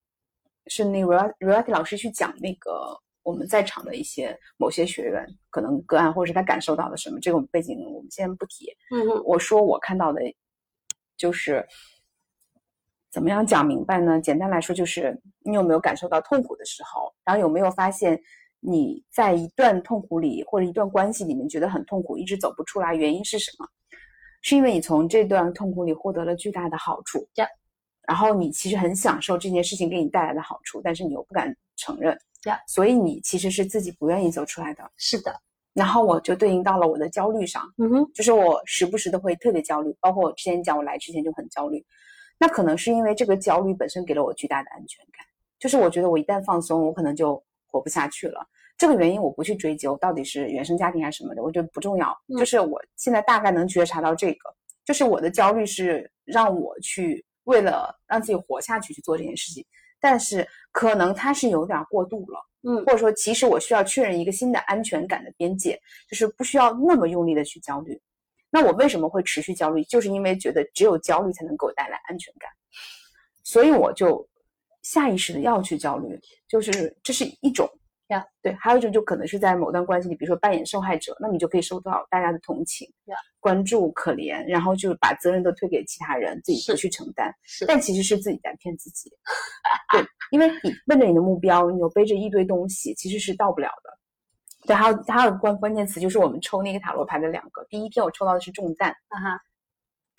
[0.67, 8.73] 是那 Roy Roy 老师去讲那个我们在场的一些某些学员可能个案，或者是他感受到的什么，这个背景我们先不提。
[8.91, 10.21] 嗯哼，我说我看到的
[11.17, 11.67] 就是
[13.11, 14.21] 怎么样讲明白呢？
[14.21, 18.21] 简单来说就是你有没有感受到痛苦的时候，然后有没有发现？
[18.61, 23.67] 你在一段痛苦里或者一段关系里面觉得很痛苦，一直走不出来，原因是什么？
[24.41, 27.27] 是因为你从这段痛苦里获得了巨大的好处，
[28.07, 32.17] 然后你其实很享受这件事情给你带来的好处，但是你又不敢承认，
[32.67, 34.91] 所以你其实是自己不愿意走出来的。
[34.97, 35.33] 是的，
[35.73, 41.85] 然后我就对应到了我的焦虑上，嗯哼，就是我时不时的会特别焦虑，包括我之前讲我来之前就很焦虑，
[42.37, 45.25] 那可能是因为这个焦虑本身给了我巨大的安全感，
[45.59, 47.41] 就是我觉得我一旦放松，我可能就。
[47.69, 48.45] 活不下去了，
[48.77, 52.17] 这个原因我不去追究，到底是原生家庭还是什么的，我觉得不重要。
[52.37, 54.55] 就是我现在大概能觉察到这个，
[54.85, 59.65] 就是我的焦虑是让我去为了让自己活下去去做这件事情，
[59.99, 65.79] 但是可能它是有点过度了，嗯，或者说其实我需要确认一个新的安全感的边界，
[66.09, 67.99] 就是不需要那么用力的去焦虑。
[68.49, 69.83] 那我为什么会持续焦虑？
[69.83, 72.49] 就是因为觉得只有焦虑才能给我带来安全感，
[73.43, 74.28] 所以我就。
[74.81, 77.69] 下意识的要去焦虑，就是这是一种。
[78.09, 82.91] 呀，对，还有一种就可能是在某段关系里，比如说扮演受害者，那你就可以收到大家的同情、
[83.39, 87.31] 关注、可怜，然后就把责任都推给其他人，自己不去承担，
[87.67, 89.11] 但其实是自己在骗自己。
[89.91, 93.91] 对，因为你奔着你的目标，你又背着一堆东西，其实是到不了的。
[94.65, 99.39] 对，还有还有关关键词就是我们抽那个塔罗牌的两个，第一天我抽到的是重担，啊哈。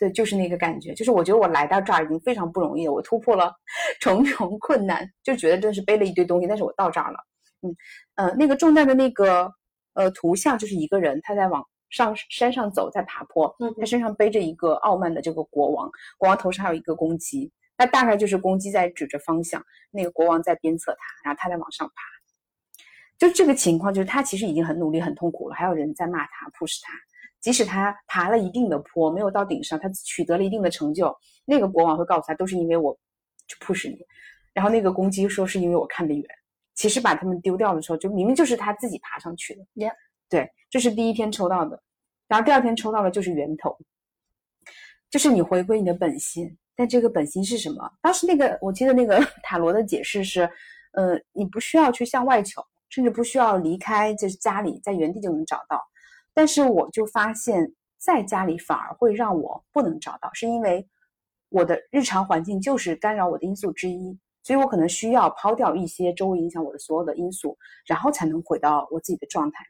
[0.01, 3.55] 对，就是那个感觉，就是我觉得我来到这儿已经非常不容易了，我突破了
[4.01, 7.19] 重重困难，就觉得真是背了一堆东西，但是我到这儿了。
[7.61, 7.77] 嗯，
[8.15, 9.53] 呃，那个重担的那个
[9.93, 21.95] 呃图像就是一个人，他在往上山上走，在爬坡，嗯，他身上背着一个傲慢的这个国王，国王头上还有一个公鸡，那大概就是公鸡在指着方向，那个国王在鞭策他，然后他在往上爬。
[23.19, 26.95] 就这个情况，就是他其实已经很努力、很痛苦了，还有人在骂他、push 他。
[27.40, 32.96] 即使他爬了一定的坡，没有到顶上，他取得了一定的成就，那个国王会告诉他，都是因为我
[33.46, 33.98] 去 push 你。
[34.53, 36.24] 然后那个公鸡说是因为我看得远。
[36.74, 39.62] 其实把他们丢掉的时候，就明明就是他自己爬上去的。
[40.29, 41.83] 对，这是第一天抽到的，
[42.26, 43.76] 然后第二天抽到的就是源头，
[45.11, 46.57] 就是你回归你的本心。
[46.74, 47.90] 但这个本心是什么？
[48.00, 50.48] 当时那个我记得那个 塔罗的解释是，
[50.92, 55.83] 呃，你不需要去向外求，甚至不需要离开，就是家里，在原地就能找到。
[56.40, 60.88] 但是我就发现，在家里反而会让我不能找到，是因为
[61.50, 69.62] 我的日常环境就是干扰我的因素之一，所以我可能需要抛掉一些周围影响我的所有的因素，然后才能回到我自己的状态。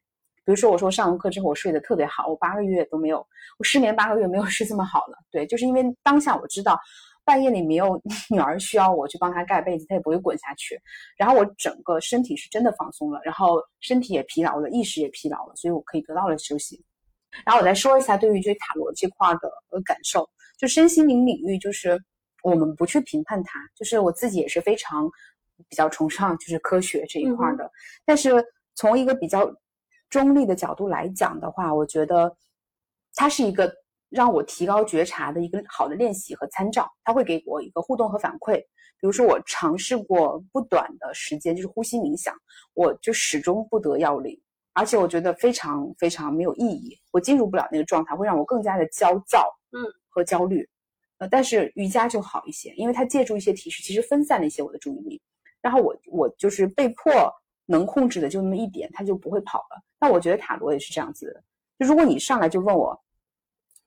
[0.44, 3.18] 比如说，我说上完课之后我睡得特别好，我八个月都没有，
[3.58, 5.18] 我失眠八个月没有 睡这么好了。
[5.32, 6.78] 对，就是因为当下我知道
[7.30, 10.76] 半夜里没有 女儿需要我去帮她盖被子，她也不会滚下去。
[11.16, 16.84] 然后我整个身体是真的放松了，然后身体也疲劳了，意识也疲劳了，所以我可以得到了休息。
[17.44, 21.96] 然后我再说一下对于这塔罗这块的呃感受，就身心灵领域，就是
[22.42, 25.08] 我们不去评判它，就是我自己也是非常
[25.68, 27.70] 比较崇尚就是科学这一块的，
[28.04, 29.48] 但是从一个比较
[30.08, 32.36] 中立的角度来讲的话，我觉得
[33.14, 33.72] 它是一个
[34.10, 38.58] 让我提高觉察的一个好的练习和参照，它会给我一个互动和反馈。
[39.00, 42.34] 比如说我尝试过不短的时间就是呼吸冥想，
[42.74, 44.38] 我就始终不得要领。
[44.72, 50.68] 而且我觉得非常非常没有意义，我进入不了那个状态，会让我更加的焦躁，嗯，和焦虑。
[51.18, 55.20] 呃，但是瑜伽就好一些，因为它借助一些提示，其实分散了一些我的注意力。
[55.60, 57.12] 然后我我就是被迫
[57.66, 59.82] 能控制的就那么一点，它就不会跑了。
[60.00, 61.42] 那我觉得塔罗也是这样子的，
[61.78, 62.98] 就如果你上来就问我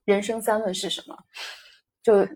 [0.04, 1.16] 人生三问是什么，
[2.02, 2.26] 就。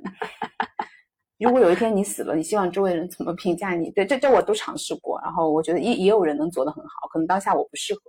[1.41, 3.93] 如果有一天你死了，你希望周围人怎么评价你？
[3.93, 8.01] 对，这这我都尝试过，然后我觉得也也有人能做得很好，可能当下我不适合。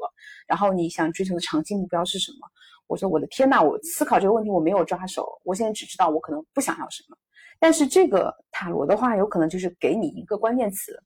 [0.47, 2.47] 然后你想追求的长期目标是什么？
[2.87, 7.15] 我说我的天呐，我思考这个问题我没有抓手，我现在只知道我可能不想要什么。
[7.59, 10.99] 但是这个塔罗的话，有可能就是给你一个关键词，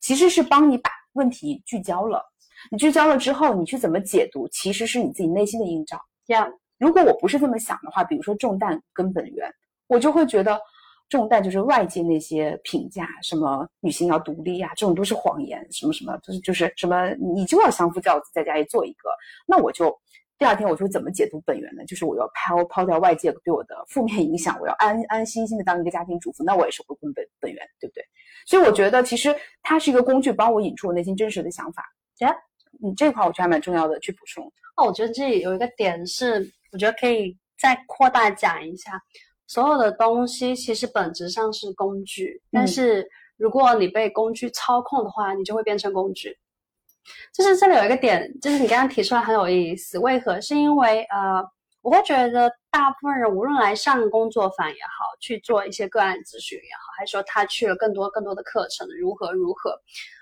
[0.00, 2.20] 其实是帮你把问题聚焦了。
[2.72, 5.96] 你聚焦了之后，你去怎么解读，其实是你自己内心的映照。
[6.26, 9.48] 这样，如果我不是这么想的话，比如说重担跟本源，
[9.86, 10.60] 我就会觉得。
[11.08, 19.10] 重担就是外界那些评价，什么女性要独立呀，这种都是谎言，什么什么，就是就是什么，你就要相夫教子，在家里做一个。
[19.44, 19.92] 那我就
[20.38, 21.84] 第二天我就怎么解读本源呢？
[21.84, 28.04] 就是我要抛抛掉外界对我的负面影响，我要安安心心的当一个家庭主妇，那我也是回归本本源，对不对？
[28.46, 31.84] 所以我觉得其实它是一个工具，帮我引出我内心真实的想法。
[32.20, 32.32] 呀，
[32.82, 34.44] 你这块我觉得还蛮重要的，去补充。
[34.76, 39.00] 哦，我觉得这里有一个点是，我觉得可以再扩大讲一下。
[39.46, 43.04] 所有的东西其实本质上是工具，但是
[43.36, 46.38] 如果你被工具操控的话，你就会变成工具。
[47.34, 50.40] 就是这里有一个点，就是你刚刚提出来很有意思，为何？
[50.40, 51.44] 是因为呃，
[51.82, 59.76] 我会觉得大部分人无论来上工作坊也好，去做一些个案咨询也好，还是说他去了更多更多的课程，如何如何，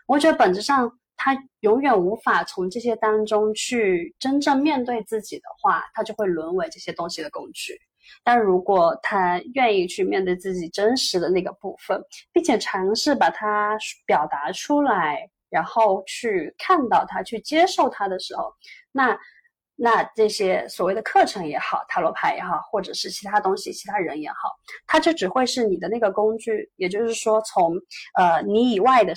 [0.06, 7.78] 我觉得本质上他永远无法从这些当中去真正面对自己的话，他就会沦为这些东西的工具。
[8.24, 12.00] 但如果他愿意去面对自己真实的那个部分，
[12.32, 13.76] 并且尝试把它
[14.06, 18.50] 表达出来，然后去看到它、去接受它的时候，
[18.92, 19.18] 那
[19.76, 26.70] 那这些所谓的课程也好、塔罗牌也好，或者是其他东西、其他人也好，它就只会是你的那个工具。
[26.76, 27.74] 也就是说，从
[28.14, 29.12] 呃你以外的，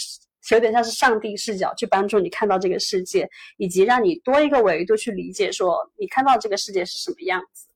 [0.50, 7.68] 有点像是上帝视角去帮助你看到这个世界，以及让你多一个维度去理解，说你看到这个世界是什么样子。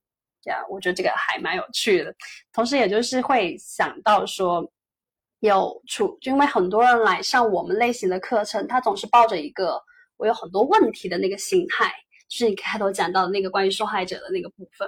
[0.46, 2.14] 呀，我觉得这个还蛮有趣的，
[2.54, 4.64] 同时也就是会想到说，
[5.40, 9.82] 有处，因为很多人来上我们类型的课程，他总是抱着一个
[10.18, 11.92] 我有很多问题的那个心态，
[12.30, 14.88] 就是你开头讲到的那个关于受害者的那个部分，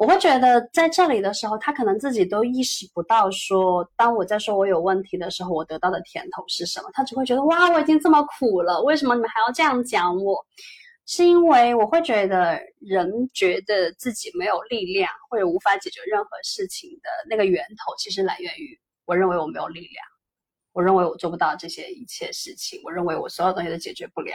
[0.00, 10.42] 我会觉得在这里的时候，他可能自己都意识不到说，当我在说我有问题的时候，我得到的甜头是什么，他只会觉得哇，我已经这么苦了，为什么你们还要这样讲我？
[11.04, 20.02] 是因为我会觉得人觉得自己没有力量或者无法解决任何事情的那个源头，其实来源于我认为我没有力量，
[20.72, 24.32] 我认为我做不到这些一切事情，我认为我所有东西都解决不了，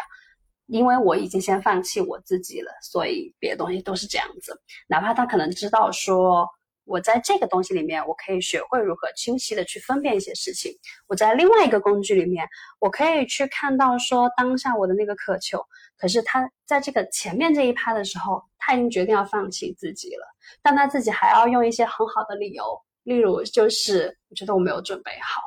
[0.67, 4.59] 因为我已经先放弃我自己了，所以别的东西都是这样子。
[4.87, 6.47] 哪怕他可能知道说
[6.85, 10.71] 我在这个东西里面，我可以学会如何清晰的去分辨一些事情；
[11.07, 12.47] 我在另外一个工具里面，
[12.79, 15.59] 我可以去看到说当下我的那个渴求。
[15.97, 20.25] 可是他在这个前面这一趴的时候，他已经决定要放弃自己了，
[20.61, 22.63] 但他自己还要用一些很好的理由，
[23.03, 25.41] 例如就是我觉得我没有准备好，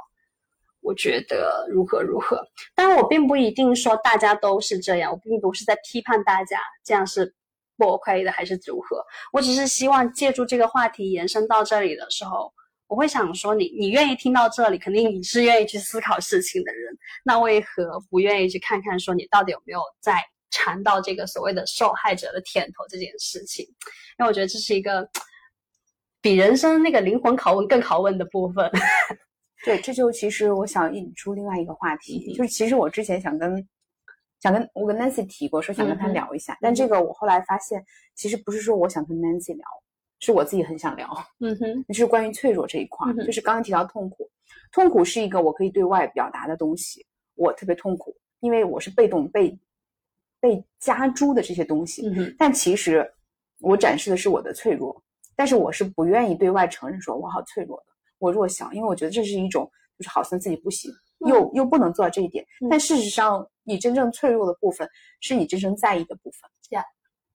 [0.88, 2.42] 我觉得如何如何。
[2.74, 7.34] 当然，我并不一定说大家都是这样，我并不是在批判大家这样是
[7.76, 9.04] 不 OK 的还是如何。
[9.30, 12.50] 我只是希望借助这个话题延伸到这里的时候，
[12.86, 20.14] 我会想说，你你愿意听到这里，肯定你是愿意去思考事情的人，那为何不愿意去看看说你到底有没有在？
[20.50, 23.66] 尝到这个所谓的受害者的甜头这件事情，
[24.18, 25.06] 因为我觉得这是一个
[26.22, 28.68] 比人生那个灵魂拷问更拷问的部分。
[29.64, 33.66] 对，这就其实我想引出另外一个话题，就是其实我之前想跟
[34.40, 39.66] 想跟我跟 Nancy 提过，说想跟他聊一下，但这个我后来发现，其实不是说我想跟 Nancy 聊，
[40.20, 41.08] 是我自己很想聊，
[41.40, 44.30] 嗯哼，就是关于脆弱这一块，嗯就是刚刚提到痛苦，
[44.70, 49.58] 痛苦是一个我可以对外表达的东西，我特别痛苦，因为我是被动被
[50.38, 53.04] 被加诸的这些东西，嗯哼，但其实
[53.60, 55.02] 我展示的是我的脆弱，
[55.34, 60.90] 但是我是不愿意对外承认说我好脆弱的，我弱小，因为我觉得这是一种就是好像自己不行，
[61.26, 62.44] 又又不能做到这一点。
[62.60, 64.88] 嗯但事实上，你真正脆弱的部分
[65.20, 66.84] 是你真正在意的部分 Yeah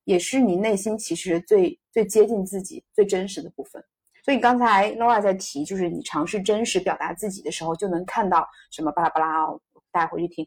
[0.06, 3.84] 也是你内心其实最最接近自己、最真实的部分。
[4.26, 9.60] 所以刚才 Laura 在提，就是你尝试真实表达自己的时候，就能看到什么巴拉巴拉哦，
[9.91, 10.46] 大家回去听。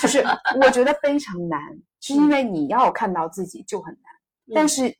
[0.00, 0.24] 就是
[0.62, 1.60] 我觉得非常难，
[2.00, 4.02] 是因为你要看到自己就很难。
[4.54, 4.94] 但是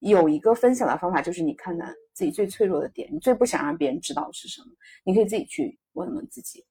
[0.00, 1.86] 有一个分享的方法，就是你看到
[2.20, 4.66] 自己最脆弱的点，你最不想让别人知道的是什么，
[5.04, 6.62] 你可以自己去问问自己。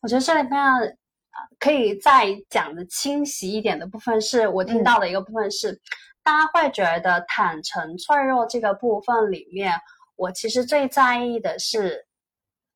[0.00, 5.76] 我觉得这里面呃可以再讲的清晰一点的部分，是我听到的一个部分是，
[6.22, 9.74] 大家会觉得坦诚脆弱这个部分里面，
[10.14, 12.06] 我其实最在意的是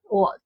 [0.09, 0.37] 我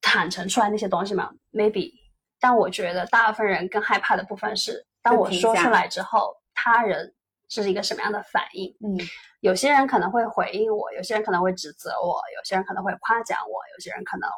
[0.00, 1.92] 坦诚出来那些东西嘛，maybe，
[2.40, 7.14] 但我觉得大部分人更害怕的部分是，当我说出来之后，他人
[7.60, 8.72] 是一个什么样的反应？
[8.80, 8.96] 嗯
[9.40, 14.30] 有些人可能会回应我，有些人可能会指责我，有些人可能会夸奖我，有些人可能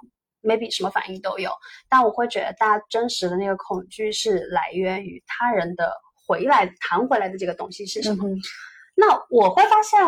[0.42, 1.50] maybe 什么反应都有。
[1.90, 5.92] 但我会觉得，大家真实的那个恐惧是来源于他人的
[6.26, 8.26] 回来弹回来的这个东西是什么。
[8.26, 8.40] 嗯
[8.96, 10.00] 那我会发现，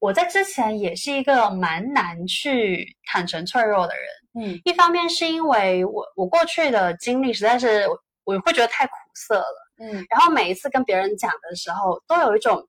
[0.00, 4.04] 我在之前也是一个蛮难去坦诚脆弱的人。
[4.34, 9.61] 嗯一方面是因为我我过去的经历实在是我我会觉得太苦涩了。
[9.82, 12.68] 嗯然后每一次跟别人讲的时候，都有一种，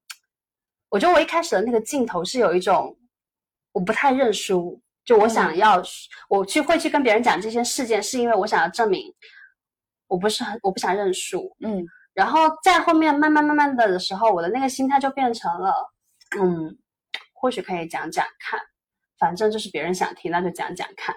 [0.89, 2.97] 我觉得我一开始的那个镜头是有一种，
[3.71, 5.81] 我不太认输，就我想要，
[6.27, 9.13] 我去会去跟别人讲这些事件，是因为我想要证明，
[10.07, 11.55] 我不是很，我不想认输。
[11.61, 15.73] 嗯然后在后面慢慢慢慢的的时候，我的那个心态就变成了，
[16.39, 16.77] 嗯，
[17.33, 18.59] 或许可以讲讲看，
[19.17, 21.15] 反正就是别人想听，那就讲讲看。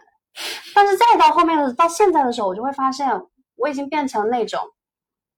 [0.75, 3.11] 但是再到后面的到现在的时候，我就会发现，
[3.57, 4.59] 我已经变成那种，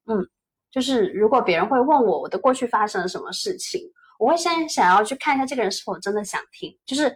[0.06, 0.24] 嗯，
[0.70, 3.81] 就是如果别人会问我我的过去发生了什么事情，
[4.18, 6.76] 我会先想要去看一下这个人是否真的想听。
[6.85, 7.14] 就是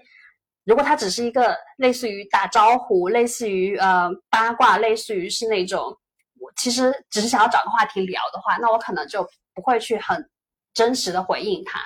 [0.64, 5.96] 如果他只是一个类似于打招呼，类似于呃八卦，类似于是那种
[6.40, 9.22] 我其实只是想要找个话题聊的话，那我可能就
[9.54, 10.28] 不会去很
[10.72, 11.80] 真实的回应他。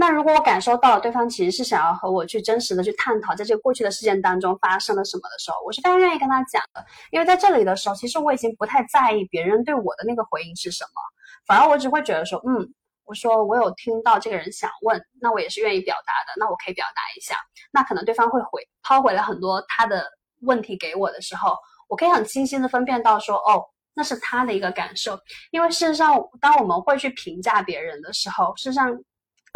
[0.00, 6.86] 那如果我感受到了对方其实是想要和我去真实的去探讨，在这个过去的事件当中发生了什么的时候，我是非常愿意跟他讲的。
[7.10, 11.02] 因为在这里的时候，其实我已经不太在意别人对我的那个回应是什么，
[11.48, 12.72] 反而我只会觉得说，嗯，
[13.06, 17.34] 我说我有听到这个人想问，那我也是愿意表达的，那我可以表达一下。
[17.72, 20.06] 那可能对方会回抛回了很多他的
[20.42, 21.56] 问题给我的时候，
[21.88, 25.18] 我可以很清晰的分辨到说，哦，那是他的一个感受。
[25.50, 28.96] 因为事实上，当我们会去评价别人的时候，事实上。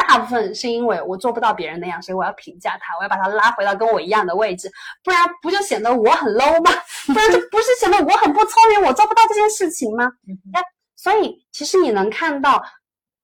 [0.07, 4.71] 大部分是因为我做不到别人那样，所以我要评价他，我要把他拉回到跟我一样的位置，
[5.03, 6.71] 不然不就显得我很 low 吗？
[7.07, 10.05] 不然就不是显得我很不聪明，我做不到这件事情吗？
[10.27, 10.59] 嗯那
[10.95, 12.63] 所以其实你能看到，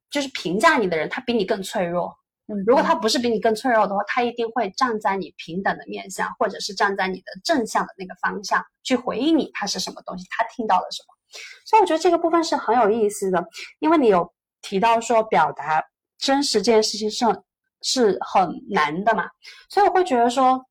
[0.09, 2.13] 就是评价你的人，他比你更脆弱。
[2.51, 11.15] 嗯，如果他不是比你更脆弱的话，他一定会站在你平等的面向，或者是站在你的正向的那个方向去回应你，他是什么东西，他听到了什么。
[11.63, 15.81] 所以我觉得这个部分是很有意思的，因为你有提到说表达
[16.19, 17.43] 真实这件事情是很
[17.81, 19.25] 是很难的嘛，
[19.69, 20.63] 所以我会觉得说，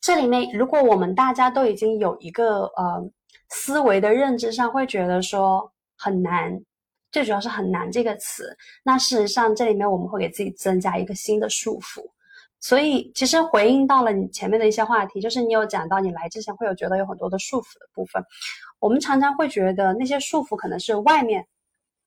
[0.00, 3.10] 这里面如果我们大家都已经有一个呃
[3.50, 6.58] 思维的认知上会觉得说很难，
[7.10, 12.02] 最主要是很难这个词，那事实上这里面我们会给自己增加一个新的束缚。
[12.58, 18.24] 所以其实回应到了你前面的一些话题，就是你有讲到你来之前会有觉得有很多的束缚的部分，
[18.78, 21.46] 我们常常会觉得那些束缚可能是外面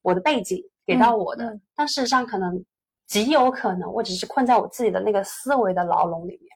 [0.02, 2.64] 我的背景给到我的，嗯嗯但事实上可能
[3.08, 6.50] 极有可能我只是困在我自己的那个思维的牢笼里面。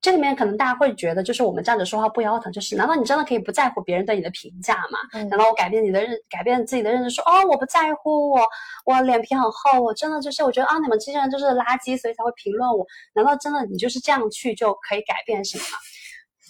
[0.00, 4.98] 这里面可能大家会觉得，就是我们站着说话不腰疼，就是难道你真的可以不在乎别人对你的评价吗？
[5.12, 8.44] 嗯难道我改变你的认，改变自己的认知，说哦我不在乎我，
[8.84, 12.84] 我脸皮很厚，我真的就是我觉得啊你们这些人就是垃圾，所以才会评论我。
[13.14, 15.78] 难道真的你就是这样去就可以改变什么吗？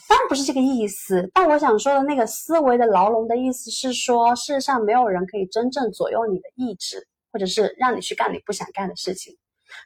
[0.09, 9.33] 当然不是这个意思，但我想说的那个思维的牢笼的意思是说，事实上没有人可以真正左右你的意志，或者是让你去干你不想干的事情。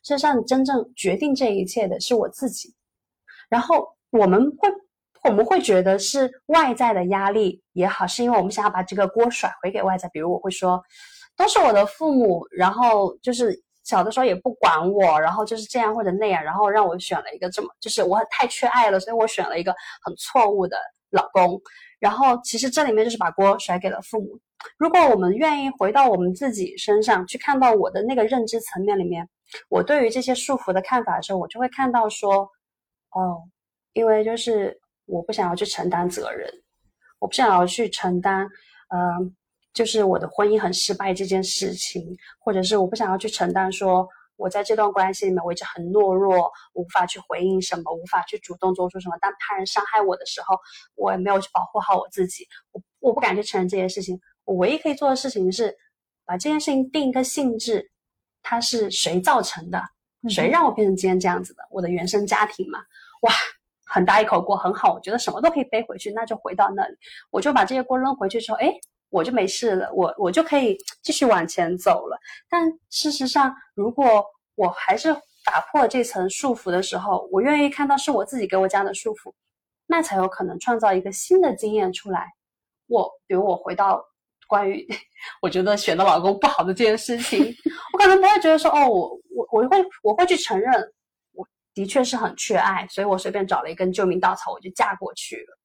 [0.03, 2.75] 事实上，真正决定这一切的是我自己。
[3.49, 4.69] 然后我们会
[5.23, 10.09] 我们会觉得是外在的压力也好，是因为我们想要把这个锅甩回给外在。
[10.09, 10.83] 比如我会说，
[11.37, 19.73] 都是我的父母，然后就是小的时候也不管我，然后就是这样或者那样，然后让我选了一个这么，就是我太缺爱了，所以我选了一个
[20.03, 20.77] 很错误的
[21.11, 21.61] 老公。
[22.01, 24.39] 然后其实这里面就是把锅甩给了父母。
[24.77, 29.27] 如果我们愿意回到我们自己身上去看到我的那个认知层面里面，
[29.69, 32.51] 我对于这些束缚的看法的时候，我就会看到说，
[33.13, 33.45] 哦，
[33.93, 36.51] 因为就是我不想要去承担责任，
[37.21, 38.49] 我不想要去承担，
[38.89, 38.99] 呃，
[39.77, 42.03] 就是我的婚姻很失败这件事情，
[42.39, 44.09] 或者是我不想要去承担说。
[44.39, 49.17] 我在这段关系里面，我一直很懦弱，无法去回应什么，无法去主动做出什么。
[49.19, 50.59] 当他人伤害我的时候，
[50.95, 52.47] 我也没有去保护好我自己。
[52.73, 54.21] 我我不敢去承认这件事情。
[54.45, 55.75] 我唯一可以做的事情是，
[56.27, 57.91] 把这件事情定一个性质，
[58.43, 59.83] 它是谁造成的？
[60.29, 61.63] 谁让我变成今天这样子的？
[61.71, 62.79] 我的原生家庭嘛。
[63.23, 63.33] 哇，
[63.87, 64.93] 很大一口锅，很好。
[64.93, 66.95] 我觉得什么都可以背回去，那就回到那里，
[67.31, 68.71] 我就把这些锅扔回去之后，哎。
[69.11, 72.19] 我就没事了，我我就可以继续往前走了。
[72.49, 75.13] 但事实上，如果我还是
[75.45, 79.33] 打破这层束缚的时候，我愿意看到是我自己给我加的束缚，
[79.87, 82.27] 那才有可能创造一个新的经验出来。
[82.89, 84.05] 我比如我回到
[84.47, 84.87] 关于
[85.43, 87.55] 我觉得选的老公不好的这件事情，
[87.93, 90.73] 我可能不会觉得说哦，我我我会我会去承认，
[91.33, 95.59] 我的确是很缺爱，所以我随便找了一根救命稻草，我就嫁过去了。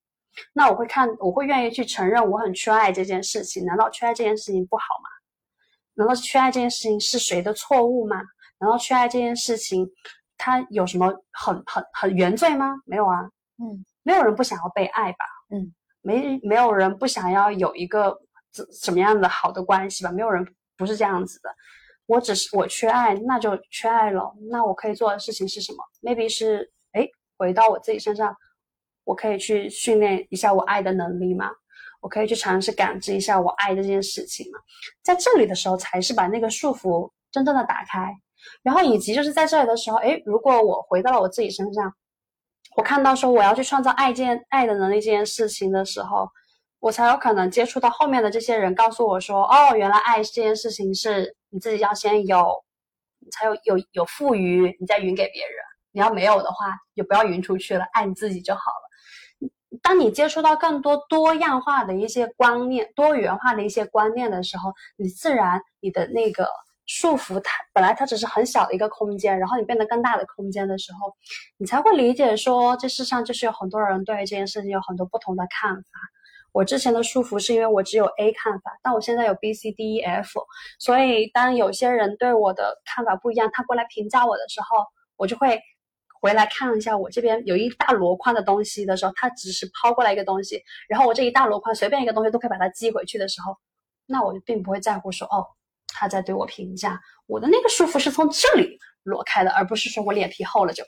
[0.53, 3.65] 那我会看，我会愿意去承认我很缺爱这件事情。
[3.65, 5.09] 难道缺爱这件事情不好吗？
[5.95, 8.15] 难道缺爱这件事情是谁的错误吗？
[8.59, 9.87] 难道缺爱这件事情，
[10.37, 12.75] 它有什么很很很原罪吗？
[12.85, 13.19] 没有啊，
[13.57, 18.17] 嗯，没有人不想要被爱吧，嗯，没没有人不想要有一个
[18.51, 20.11] 怎什么样的好的关系吧？
[20.11, 20.45] 没有人
[20.77, 21.49] 不是这样子的。
[22.05, 24.33] 我只是我缺爱，那就缺爱了。
[24.49, 27.07] 那我可以做的事情是什么？maybe 是哎，
[27.37, 28.35] 回到我自己身上。
[29.03, 31.49] 我可以去训练一下我爱的能力吗？
[32.01, 34.59] 我可以去尝试感知一下我爱这件事情吗？
[35.03, 38.11] 在这里的时候，才是把那个束缚真正的打开。
[38.63, 41.93] 然后以及就是在这里的时候，诶，如果我回到了我自己身上，
[42.75, 46.27] 我看到说我要去创造爱件爱的能力这件事情的时候，
[46.79, 52.63] 我才有可能接触到后面的这些人，告诉我说，哦，原来爱这件事情是你自己要先有，
[53.31, 55.53] 才有有有富余，你再匀给别人。
[55.91, 58.89] 你要没有的话，就不要匀出去了，爱你自己就好了。
[59.81, 66.45] 当你接触到更多多样化的一些观念、多元化的一些观念的时候，你自然你的那个
[66.85, 71.15] 束缚，它本来它只是很小的一个空间，然后你变得更大的空间的时候，
[71.57, 75.83] 你才会理解说，这世上就是有很多人对于这件事情有很多不同的看法。
[76.51, 80.45] 我之前的束缚是因为我只有 A 看法，但我现在有 B、C、D、E、F，
[80.79, 85.61] 所以当有些人对我的看法不一样，他过来评价我的时候，我就会。
[86.21, 93.57] 回来看一下我这边有一大箩筐的东西的时候，他只是抛过来一个东西，然后我这一大箩筐随便一个东西都可以把它寄回去的时候，
[94.05, 95.45] 那我就并不会在乎说哦
[95.87, 100.83] 他在对我评价，我的那个束缚是从这里裸开的，而不是说我脸皮厚了就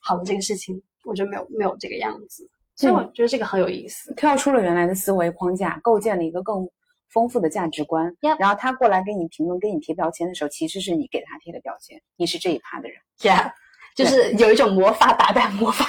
[0.00, 0.24] 好了。
[0.24, 6.68] 这个事情我就没有没有这个样子，所以我觉得这个很有意思，跳出了原来的思维框架，构建了一个更
[7.08, 8.14] 丰富的价值观。
[8.38, 12.98] 然后他过来给你评论、给你贴标签的时候，其实是你给他贴的标签，你是这一趴的人。
[13.20, 13.52] Yeah。
[13.94, 15.86] 就是有一种魔法打败魔法，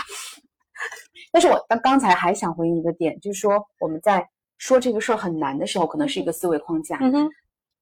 [1.32, 4.28] 但是我刚刚才还想回应一个点，就是说我们在
[4.58, 6.98] 说这个事儿很难的时候，可能是一个思维框架。
[7.02, 7.30] 嗯哼。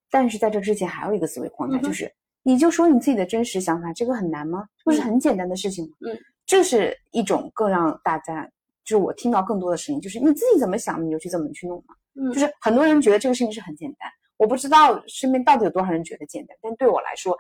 [0.10, 2.12] 但是在这之前还有一个思维框架，就是
[2.44, 4.66] 你就说你自己的真实想法，这个很难吗？
[4.84, 5.96] 不是很简单的事情吗？
[6.08, 6.18] 嗯。
[6.46, 8.46] 这是一种更让大家，
[8.84, 11.96] 就是我听到更多的声音，就是你自己怎么想，你就去怎么去弄嘛。
[12.16, 12.32] 嗯。
[12.32, 17.36] 就是很多人觉得这个事情是很简单，我不知道身边到底有多少人觉得简单，但对我来说。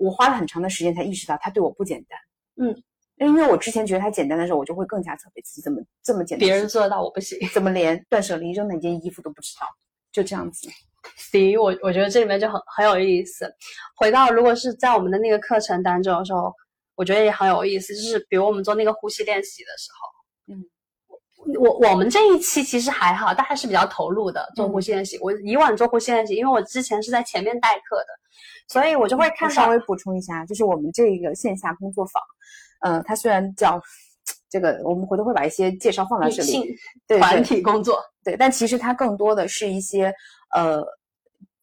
[0.00, 2.18] 我花了很长的时间才意识到他对我不简单，
[2.56, 2.82] 嗯，
[3.18, 6.46] 因为我之前觉得他简单的时候，我就会更加责备自己，怎么这么简单？
[6.46, 9.66] 别人做得到，我不行，怎么连断舍离扔哪件衣服都不知道？
[10.10, 10.68] 就这样子。
[11.16, 13.50] 行，我我觉得这里面就很很有意思。
[13.96, 16.52] 回到如果是在我们的那个课程当中的时候，
[16.94, 20.19] 我觉得也很有意思，就是比如我们做那个呼吸练习的时候，嗯，
[21.58, 25.18] 我我们这一期其实还好，但还是比较投入的做呼吸练习。
[25.20, 28.06] 我以往做呼吸练习，因为我之前是在前面代课的。
[28.68, 32.22] 所以我就会看稍微补充一下，就是我们这个线下工作坊，
[32.82, 33.80] 呃，它虽然叫
[34.48, 36.72] 这个，我们回头会把一些介绍放到这里，
[37.04, 40.14] 对团体工作，对，但其实它更多的是一些
[40.54, 40.86] 呃，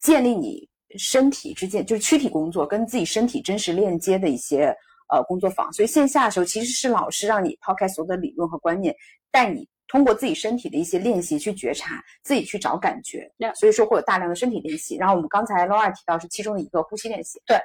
[0.00, 0.68] 建立你
[0.98, 4.66] 身体之间，就是躯体工作跟自己身体真实链接的一些
[5.10, 5.72] 呃工作坊。
[5.72, 8.94] 所以线下的时候其实是老师让你抛开所有的理论和观念，
[9.30, 9.68] 带你。
[9.90, 14.98] 通过自己身体的一些练习去觉察，自己去找感觉，所以说会有大量的身体练习。
[14.98, 17.58] 然后我们刚才 Laura 提到是其中的一个呼吸练习，对，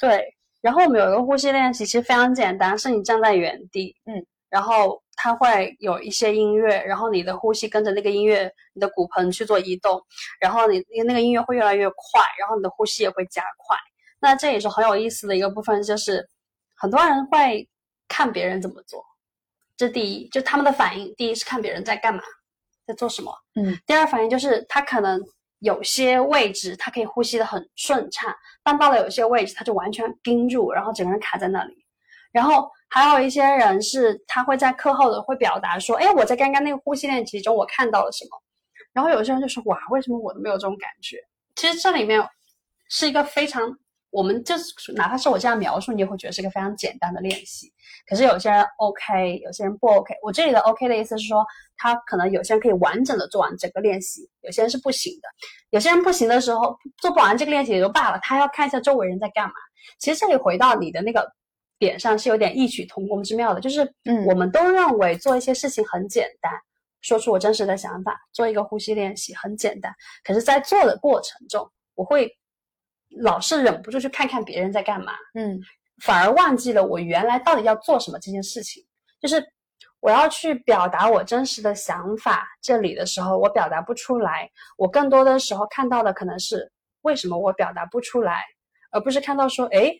[0.00, 0.34] 对。
[0.60, 10.02] 然后我们有一个呼吸练习，其实非常简单，是你站在原地，嗯，然后它会有一些音乐，然后你的呼吸跟着那个音乐，你的骨盆去做移动，
[10.40, 13.76] 然后你那个音乐会越来越快，然后你的呼吸也会加快。
[14.20, 16.28] 那这也是很有意思的一个部分，就是
[16.76, 17.68] 很多人会
[18.08, 19.04] 看别人怎么做。
[19.76, 22.22] 这第一，就他们的反应，第一是看别人在干嘛，
[22.86, 23.78] 在做什么，嗯。
[23.86, 25.20] 第二反应就是他可能
[25.58, 31.74] 有些位置他可以呼吸的很顺畅，但到了有些位置他就完全盯住，然后整个人卡在那里。
[32.30, 38.30] 然后还有一些人是他会在课后的会表达说，哎，我在刚刚那个呼吸练习中我看到了什么。
[38.92, 41.18] 然后有些人就说，哇，为什么我都没有这种感觉？
[41.56, 42.26] 其实这里面
[42.88, 43.78] 是一个非常。
[44.12, 47.72] 我们就是哪怕是我这样描述，你也会觉得是个非常简单的练习。
[48.06, 50.14] 可是有些人 OK，有些人不 OK。
[50.22, 51.44] 我这里的 OK 的意思是说，
[51.78, 55.28] 他可能有些人可以完整的做完整个练习，有些人是不行的。
[55.70, 59.54] 有些人不行的时候，做不完这个练习也就罢了，他要看一下周围人在干嘛。
[59.98, 61.26] 其实这里回到你的那个
[61.78, 66.52] 点上是有点异曲同工之妙的，就是嗯，我们都认为做一些事情很简单，
[67.00, 69.90] 说出我真实的想法，做一个呼吸练习很简单。
[70.22, 72.30] 可是，在做的过程中，我会。
[73.20, 75.60] 老是忍不住去看看别人在干嘛，嗯，
[76.02, 78.84] 反而忘记了我原来到底要做什么这件事情。
[79.20, 79.44] 就是
[80.00, 86.70] 我要去表达我真实的想法，这里的时候我表达不出来，我更多的时候看到的可能是
[87.02, 88.42] 为什么我表达不出来，
[88.90, 89.92] 而不是看到说，哎，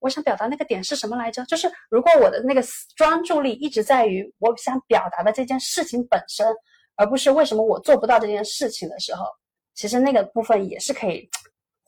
[0.00, 1.44] 我想表达那个点是什么来着？
[1.44, 2.62] 就是如果我的那个
[2.96, 6.46] 专注力一直在于我想表达的这件事情本身，
[6.96, 9.24] 而不是为什么我做不到这件事情的时候，
[9.74, 11.30] 其实那个部分也是可以。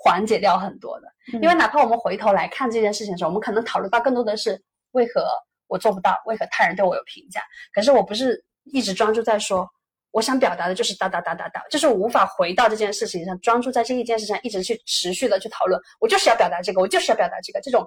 [0.05, 1.07] 缓解掉很多的，
[1.41, 5.25] 因为哪怕我们回头来看这件事情的时候，我们可能讨论到更多的是为何
[5.69, 7.41] 我做不到，为何他人对我有评价。
[7.73, 9.65] 可是我不是一直专注在说，
[10.11, 15.81] 我想表达的就是哒哒哒哒哒，就是无法回到这件事情上，专注在这一件事上，一直去持续的去讨论。
[16.01, 17.87] 我就是要表达这个，我就是要表达这个，这种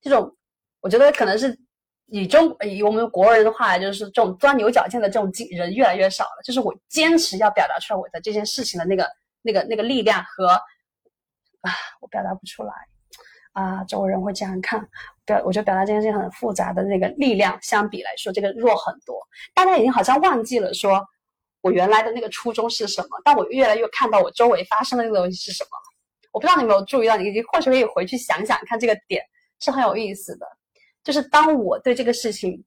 [0.00, 0.34] 这种，
[0.80, 1.54] 我觉得可能是
[2.06, 6.42] 以中以我们国人的话，就是这种钻牛角尖的这种人越来越少了。
[6.42, 9.06] 就是我坚持要表达出来我的这件事情的那个
[9.42, 10.58] 那个那个力量和。
[11.60, 12.72] 啊，我表达不出来，
[13.52, 14.80] 啊，周围人会这样看，
[15.24, 19.20] 表，我觉得表达这件事情很复杂的那个力量，相比来说，这个弱很多。
[19.54, 21.04] 大家已经好像忘记了说，
[21.60, 25.70] 我原来的那个初衷是什么，但我越来越看到我周围发生的那个东西是什么。
[26.32, 29.22] 我不知道你有没有注意到，你或许可以回去想想看，这个点
[29.58, 30.46] 是很有意思的。
[31.04, 32.64] 就是当我对这个事情，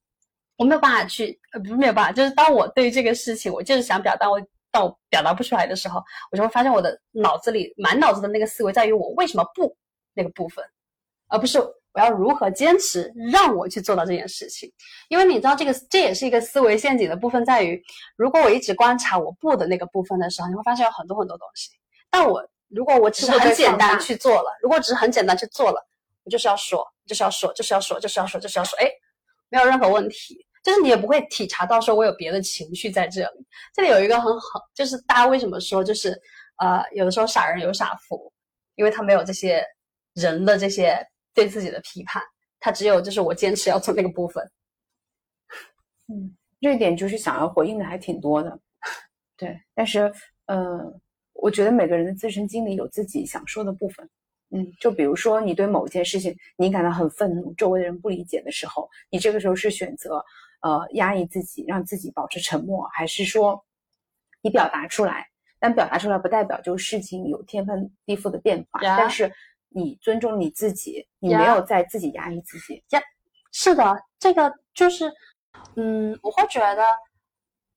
[0.58, 4.40] 我没有办法去，呃，不是没有办法，就是当我对这个事情，我就是想表达我。
[4.74, 9.78] 但我表达不出来的时候，我就会发现我的脑子里满脑子的那个思维在于我为什么不
[10.16, 10.66] 那个部分，
[11.28, 14.68] 而不是我要如何坚持让我去做到这件事情。
[15.10, 17.80] 因为你知道，这个这也是一个思维陷阱的部分，在于
[18.16, 21.70] 如果我一直观察我不的那个部分的时候，你会发现有很多很多东西。
[22.10, 25.88] 但我如果我只是很简单去做了，如果只是很简单去做了，
[26.24, 28.90] 我就是要说，就是要说，就是要说，就是要说，就是要说，哎，
[29.50, 30.44] 没有任何问题。
[30.64, 33.46] 就是你也不会体察到说我有别的情绪在这里。
[33.74, 36.18] 这里有一个很好，就是大家为什么说就是
[36.58, 38.32] 呃有的时候傻人有傻福，
[38.76, 39.62] 因为他没有这些
[40.14, 42.24] 人的这些对自己的批判，
[42.62, 44.50] 他只有就是我坚持要做那个部分。
[46.08, 48.58] 嗯，这一点就是想要回应的还挺多的。
[49.36, 50.10] 对，但是
[50.46, 50.80] 呃，
[51.34, 54.10] 我觉得每个人的自身经历有自己想说的部分。
[54.56, 60.24] 嗯，就比如说你对某件事情你感到很愤怒，周围的人不理解的时候，你这个时候是选择。
[60.64, 63.64] 呃，压抑自己，让自己保持沉默，还是说
[64.42, 65.28] 你表达出来？
[65.60, 68.80] 但表达出来不代表就事情有天翻地覆的变化。
[68.82, 69.30] 但是
[69.68, 72.82] 你尊重你自己，你没有在自己压抑自己。
[72.92, 73.02] 呀，
[73.52, 75.12] 是的，这个就是，
[75.76, 76.84] 嗯，我会觉得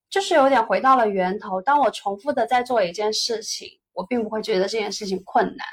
[0.09, 1.61] 就是有点回到了源头。
[1.61, 5.65] 当我重复的在做一件事情，我并不会觉得这件事情困难，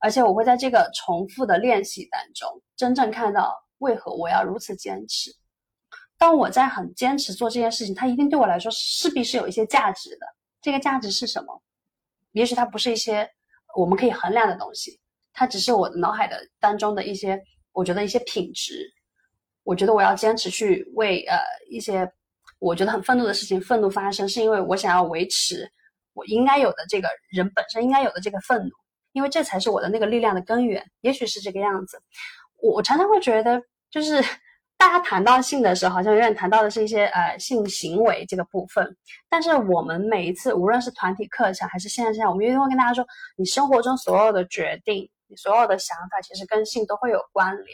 [0.00, 5.30] 而且我会在这个重复的练习当中，真正看到为何我要如此坚持。
[6.18, 10.26] 当我在很坚持做这件事情，它一定对我来说势必是有一些价值的。
[10.62, 11.62] 这个价值是什么？
[12.32, 13.28] 也许它不是一些
[13.76, 14.98] 我们可以衡量的东西，
[15.34, 17.38] 它只是我的脑海的当中的一些，
[17.72, 18.90] 我觉得一些品质。
[19.62, 21.38] 我觉得我要坚持去为呃
[21.68, 22.10] 一些
[22.60, 25.70] 我觉得很愤怒的事情愤怒发生，是因为我想要维持
[26.14, 28.70] 我应该有的这个人本身应该有的这个愤怒，
[29.12, 30.82] 因为这才是我的那个力量的根源。
[31.02, 32.00] 也许是这个样子。
[32.62, 34.24] 我我常常会觉得就是。
[34.86, 38.96] 大家谈到性的时候，好像永远谈到的是一些呃性行为这个部分。
[39.28, 43.04] 但是我们每一次，无论是团体课程还是线下，我们一定会跟大家说，
[43.36, 47.66] 你生活中所有的决定，你所有的想法，其实跟性都会有关联。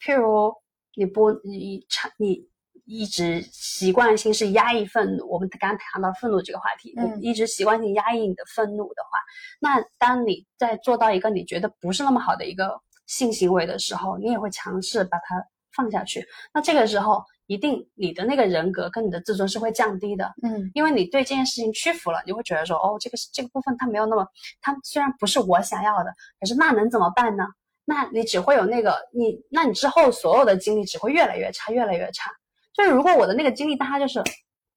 [0.00, 0.54] 譬如
[0.94, 2.48] 你不你长你
[2.84, 9.18] 一直习惯性是压抑愤怒，我们刚刚谈到愤怒这个话题，你一直习惯性压抑你的愤怒的话，
[9.58, 15.44] 那当你在做到一个你觉得不是那么好的一个性行为的时候，你也会尝试把它。
[15.78, 24.26] 放下去，那这个时候一定你的那个人格跟你的自尊是会降低的，嗯，因为你对这件事情屈服了，你会觉得说，哦，这个这个部分它没有那么，
[24.60, 27.44] 它虽然不是我想要的，可是那能怎么办呢？
[27.84, 32.30] 那你只会有那个你，那你之后所有的经历只会越来越差，越来越差。
[32.74, 34.22] 就是如果我的那个经历，大家就是，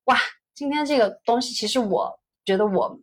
[0.05, 0.17] 哇，
[0.53, 2.09] 今天这个东西其实我
[2.45, 2.97] 觉得我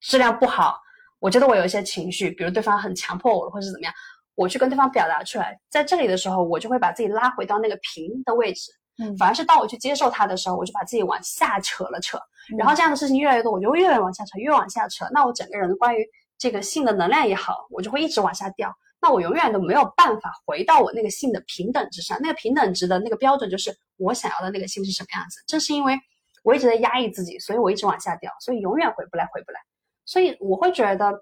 [0.00, 0.78] 质量不好，
[1.18, 3.92] 我觉得我有一些情绪，比如对方很强迫我，或是怎么样，
[4.38, 8.70] 我去跟对方表达出来，在这里的时候，我就会把自己拉回到那个平的位置。
[9.00, 12.18] 嗯反而是当我去接受它的时候，我就把自己往下扯了扯，
[12.56, 16.04] 然后这样的事情越来越多，我就会越往下扯，越往下扯，那我整个人关于
[16.38, 18.72] 这个性的能量也好，我就会一直往下掉。
[19.00, 25.40] 那我永远都没有办法回到我那个性的平等之上，那个平等值的那个标准就是我想要的那个性是什么样子。
[25.46, 25.96] 正是因为
[26.42, 29.60] 我一直在压抑自己，所以我一直往下掉，所以永远回不来，回不来。
[30.04, 31.12] 所以我会觉得，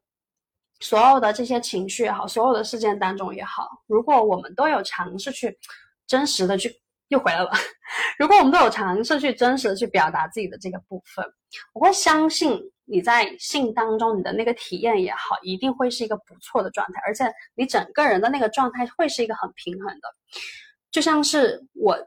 [0.80, 5.56] 所有的这些情绪也好，所有的事件当中也好，如果我们都有尝试去
[6.06, 6.70] 真实的去
[7.08, 7.50] 又回来了，
[8.18, 11.24] 如果我们都有尝试去真实的去表达自己的这个部分，
[11.72, 17.24] 我会相信你在性当中你的那个体验也好，一定会是一个不错的状态，而且
[17.54, 20.08] 你整个人的那个状态会是一个很平衡的，
[20.90, 21.98] 就像是我。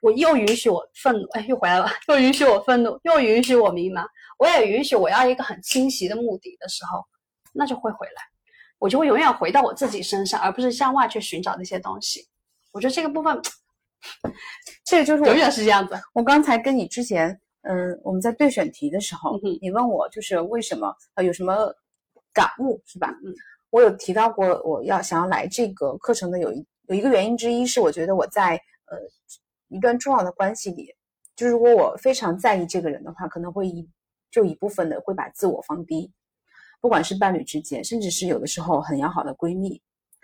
[0.00, 4.06] 我又允许我愤怒，哎，又回来了，又允许我愤怒，又允许我迷茫，
[4.38, 7.04] 我也允许我要一个很清晰的目的的时候，
[7.52, 8.22] 那就会回来，
[8.78, 12.26] 我就会永远回到我自己身上，而不是向外去寻找那些东西。
[12.72, 13.40] 我觉得这个部分，
[14.84, 15.98] 这个就是我永远是这样子。
[16.12, 21.74] 我刚才跟你之前，嗯，我们在对选题的时候，嗯你问我就是为什么呃有什么
[22.32, 23.08] 感悟是吧？
[23.24, 23.34] 嗯，
[23.70, 28.54] 我有提到过我要想要来这个课程的有一有一个原因之一是我觉得我在
[28.86, 28.98] 呃
[29.68, 30.94] 一段重要的关系里，
[31.34, 33.88] 就是如果我非常在意这个人的话，可能会一
[34.30, 36.12] 就一部分的会把自我放低，
[36.80, 39.80] 不管是伴侣之间，甚至是有的时候很要好的闺蜜，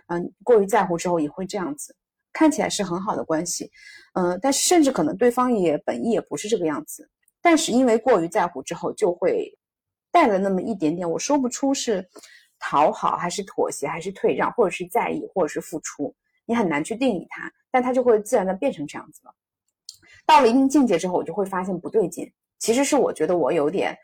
[0.07, 1.95] 嗯，过于在乎之后也会这样子。
[2.33, 3.71] 看起来是很好的关系，
[4.15, 7.09] 嗯、但是甚至可能对方也本意也不是这个样子，
[7.41, 9.57] 但是因为过于在乎之后，就会
[10.11, 12.05] 带了那么一点点，我说不出是
[12.59, 16.13] 讨好还是妥协还是退让，或者是在意或者是付出，
[16.45, 19.33] 你很难去定义它，但它就会自然的变成这样子了。
[20.27, 22.29] 到了一定境界之后，我就会发现不对劲，
[22.59, 23.97] 其实是我觉得我有点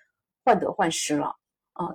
[0.45, 1.35] 患得患失了，
[1.73, 1.89] 啊、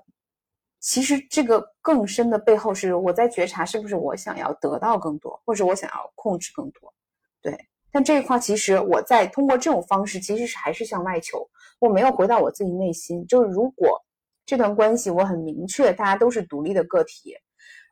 [0.86, 6.93] 其实这个更深的背后是我在觉察，是不是我想要得到更多，或者我想要控制更多，
[7.41, 7.57] 对。
[7.91, 13.25] 但这一块其实我在通过这种方式，其实是还是向外求，我没有回到我自己内心。
[13.25, 13.99] 就是如果
[14.45, 17.33] 这段关系我很明确，大家都是独立的个体，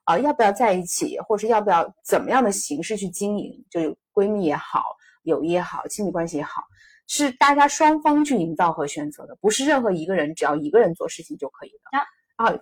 [0.04, 3.80] 啊、要不要在一起，或是要不要怎么样的形式去经营，就
[4.14, 4.84] 闺蜜也好，
[5.24, 6.62] 友谊也好，亲密关系也好，
[7.08, 11.98] 是大家双方去营造和选择的，不是任何一个人只要一个人做事情就可以的。
[11.98, 12.06] 啊，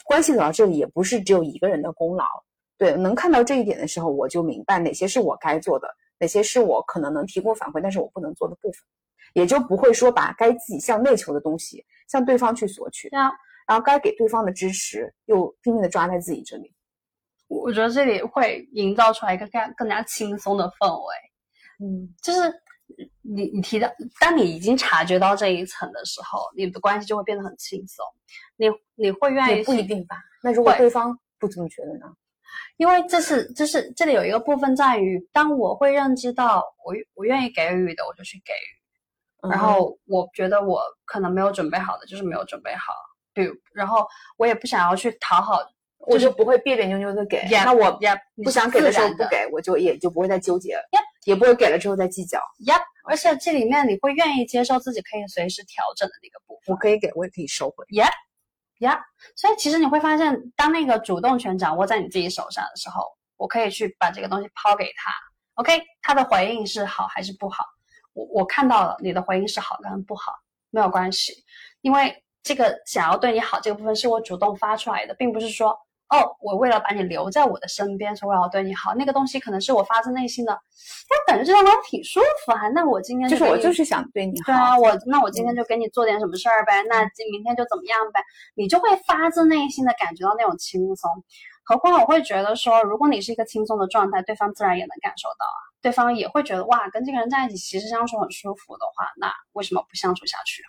[0.04, 2.26] 关系走到这里也不是只有一个人的功劳。
[2.78, 5.88] 对，能看到这一点的时候，我就明白哪些是我该做的，
[6.20, 8.82] 哪些是我可能能提供反馈，但是我不能做的部分，
[9.34, 13.32] 也就不会说把该自己向内求的东西向对方去索取，对啊，
[13.68, 16.74] 然后该给对方的支持又拼命的抓在自己这里。
[17.48, 21.16] 我我觉得这里会营造出来一个更更加轻松的氛围。
[21.86, 22.52] 嗯，就是
[23.22, 23.90] 你你提到，
[24.20, 28.06] 当你已经察觉到这一层的时候，你的关系就会变得很轻松。
[28.58, 30.18] 你你会愿意也不一定吧？
[30.44, 32.06] 那如果对方不这么觉得呢？
[32.78, 39.50] 因为这是这是这里有一个部分在于，当我会认知到我我愿意给予的，我就去给予。
[39.50, 42.94] 然嗯后我觉得我可能没有准备好的，就是没有准备好。
[43.34, 44.06] 比如，然后
[44.38, 45.60] 我也不想要去讨好，
[46.08, 47.40] 我就不会别别扭扭的给。
[47.44, 48.00] Yeah，那我
[48.44, 50.78] 不想给的时候不给，我就也就不会再纠结，
[51.26, 52.40] 也不会给了之后再计较。
[52.66, 56.74] 呀，而且这里面你会愿意接受自己可以随时调整的那个部分。
[56.74, 57.86] 我可以给，我也可以收回。
[57.96, 58.10] 呀
[58.80, 59.00] 呀，
[59.36, 63.06] 所以其实你会发现，当那个主动权掌握在你自己手上的时候，
[63.38, 65.12] 我可以去把这个东西抛给他。
[65.56, 67.64] OK，他的回应是好还是不好？
[68.14, 70.34] 我我看到了你的回应是好跟不好，
[70.72, 71.34] 没有关系，
[71.82, 75.78] 因为这个想要对你好这个部分是我主动发出来的，并不是说
[76.12, 78.94] 哦，我为了把你留在我的身边，所以我要对你好。
[78.96, 80.52] 那个东西可能是我发自内心的，
[81.10, 82.68] 那感觉这段关系挺舒服啊。
[82.76, 84.46] 那我今天就是我就是想对你好。
[84.48, 88.22] 对啊，我那我今天就给你做点什么事儿呗，那今明天就怎么样呗，
[88.56, 91.10] 你就会发自内心的感觉到那种轻松。
[91.64, 100.68] 何况我会觉得说，如果你是一个轻松的状态，对方自然也能感受到啊，对方也会觉得哇，跟这个人在一起其实相处很舒服的话，那为什么不相处下去啊？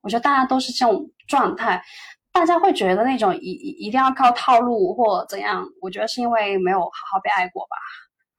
[0.00, 1.82] 我觉得大家都是这种状态，
[2.38, 7.76] 大家会觉得那种一一一定要靠套路或怎样，我觉得是因为没有好好被爱过吧。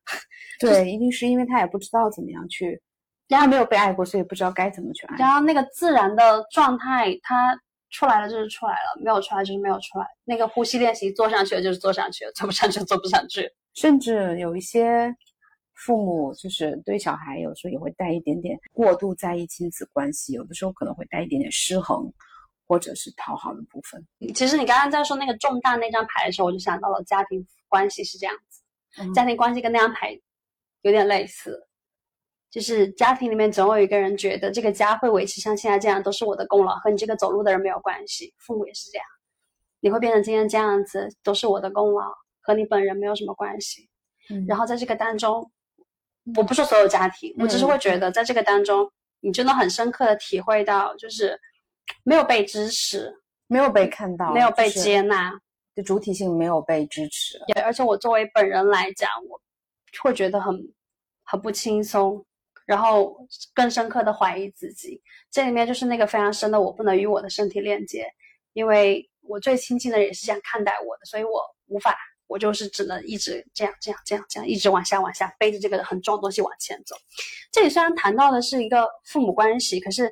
[0.58, 2.82] 对，一定是因为他也不知道怎么样去，
[3.28, 5.18] 他没有被爱过，所以不知道该怎么去爱。
[5.18, 7.54] 然后那个自然的状态，它
[7.89, 10.06] 出来了就是出来了，没有出来就是没有出来。
[10.24, 13.52] 那个呼吸练习做上去了就是做上去了，做不上去就做不上去。
[13.76, 15.14] 甚至有一些
[15.76, 22.12] 父母就是对小孩有时候也会带一点点过度在意亲子关系，有的时候可能会带一点点失衡，
[22.70, 24.06] 或者是讨好的部分。
[24.36, 28.62] 其实你刚刚在说那个重大那张牌的时候，我就想到了家庭关系是这样子，
[29.02, 30.18] 嗯家庭关系跟那张牌
[30.84, 31.66] 有点类似。
[32.52, 38.34] 就是家庭里面总有一个人觉得这个家会维持像现在这样都是我的功劳，和你这个走路的人没有关系。
[38.38, 39.06] 父母也是这样，
[39.80, 42.12] 你会变成今天这样子都是我的功劳，
[42.42, 43.90] 和你本人没有什么关系。
[44.32, 45.52] 嗯然后在这个当中，
[46.36, 51.40] 我不说所有家庭，我只是嗯会觉得在这个当中，你真的很深刻的体会到，就是
[52.04, 53.14] 没有被支持，
[53.48, 55.32] 没有被看到，没有被接纳。
[55.76, 57.40] 就主体性没有被支持。
[57.54, 59.40] 对而且我作为本人来讲，我
[60.02, 60.54] 会觉得很
[61.24, 62.26] 很不轻松，
[62.66, 63.16] 然后
[63.54, 65.02] 更深刻的怀疑自己。
[65.32, 68.06] 这里面就是那个非常深的，我不能与我的身体链接，
[68.54, 71.96] 因为我最亲近的人也是这样看待我的，所以我无法，
[72.28, 76.96] 我就是只能一直这样这样这样这样一直往下往下背着这个很重的东西往前走。
[77.52, 80.12] 这里虽然谈到的是一个父母关系，可是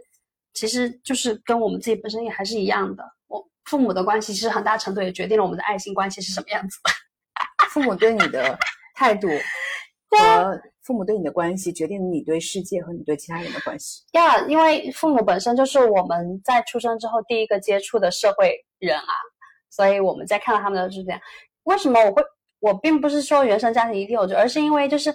[0.57, 3.03] 其实就是跟我们自己本身也还是一样的。
[3.27, 6.89] 我父母的关系其实很大程度也决定了我们的爱情关系是什么样子的。
[7.69, 8.57] 父母对你的
[8.95, 9.27] 态度
[10.09, 14.01] 和父母对你的关系，决定了你对世界和你对其他人的关系。
[14.13, 19.13] 呀因为父母本身就是我们在出生之后第一个接触的社会人啊，
[19.69, 21.21] 所以我们在看到他们的就是这样。
[21.65, 22.23] 为什么我会？
[22.59, 25.13] 我并不是说原生家庭一定有罪，而是因为就是，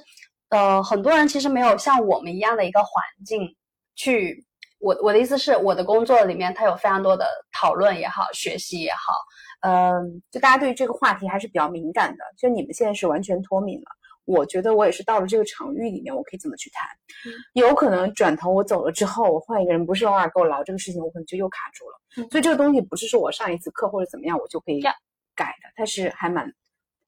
[0.50, 3.56] 呃，很多人其实没有像我们一样的一个环境
[3.96, 4.46] 去。
[4.82, 9.14] 我我的意思是，我的工作里面它有非常多的讨论也好，学习也好，
[9.60, 12.24] 嗯，就大家对于这个话题还是比较敏感的。
[12.36, 13.86] 就你们现在是完全脱敏了，
[14.24, 16.88] 我觉得我也是到了这个场域里面，我可以怎么去谈。
[17.24, 22.00] 嗯有可能转头我走了之后，我换一个人，不是偶尔跟我聊这个事情，我可能就又卡住了。
[22.16, 26.52] 嗯所以这个东西不是说我上一次课或者怎么样我就可以改的，它是还蛮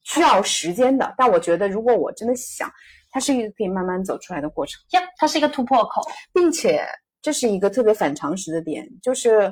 [0.04, 1.12] 需要时间的。
[1.18, 2.70] 但我觉得如果我真的想，
[3.10, 4.80] 它是一个可以慢慢走出来的过程。
[4.92, 6.02] 呀，它是一个突破口。
[6.32, 6.86] 并且
[7.24, 9.50] 这是一个特别反常识的点，就是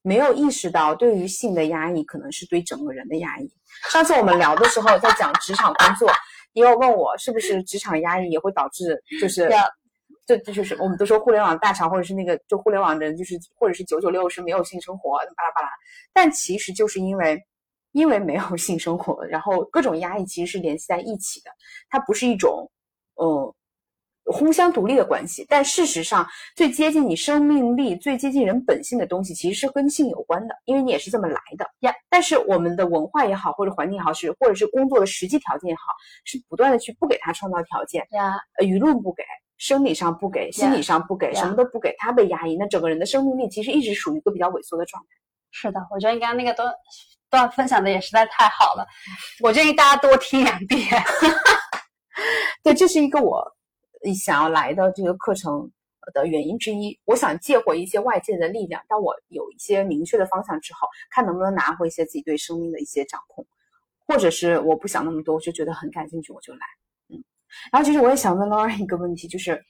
[0.00, 3.52] 没有意识到对于性的压抑可能是对整个人的压抑。
[3.92, 6.10] 上次我们聊的时候，在讲职场工作，
[6.54, 9.50] 也有问我是不是职场压抑也会导致就是。
[10.26, 15.68] 这这就是我们都说互联网大厂或者是那个就互联网的人就是或者是九九六是没有性生活巴拉巴拉，
[16.12, 17.36] 但其实就是因为
[17.90, 21.50] 因为没有性生活，然后各种压抑其实是联系在一起的，
[21.88, 22.70] 它不是一种
[23.16, 23.52] 呃
[24.30, 31.92] 互相独立的关系，但事实上，最接近你生命力、最接近人本性的东西，其实是跟性有关的，因为你也是这么来的呀。
[32.08, 35.82] 但是我们的文化也好，或者环境也好，是或者是工作的实际条件也好，
[36.24, 39.22] 是不断的去不给他创造条件，呀，呃，舆论不给，
[39.58, 45.08] 生理上不给，心理上不给.什么都不给，他被压抑，那整个人的生命力其实一直属于一个比较萎缩的状态。
[45.50, 46.72] 是的，我觉得你刚刚那个段
[47.28, 48.86] 段分享的也实在太好了，
[49.40, 50.80] 我建议大家多听两遍。
[52.62, 53.42] 对，这是一个我
[54.14, 55.70] 想要来的这个课程
[56.12, 56.98] 的原因之一。
[57.04, 63.46] 我想借回一些外界的力量，当我有一些明确的方向之后，看能不能拿回一些自己对生命的一些掌控，
[64.06, 66.60] 或者是我不想那么多，我就觉得很感兴趣，我就来。
[67.08, 67.22] 嗯，
[67.70, 69.62] 然后其实我也想问 Laura 一个问题，就是，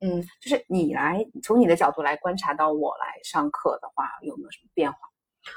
[0.00, 4.98] 嗯，就是你来从你的角度来观察到我来上课的话，有没有什么变化，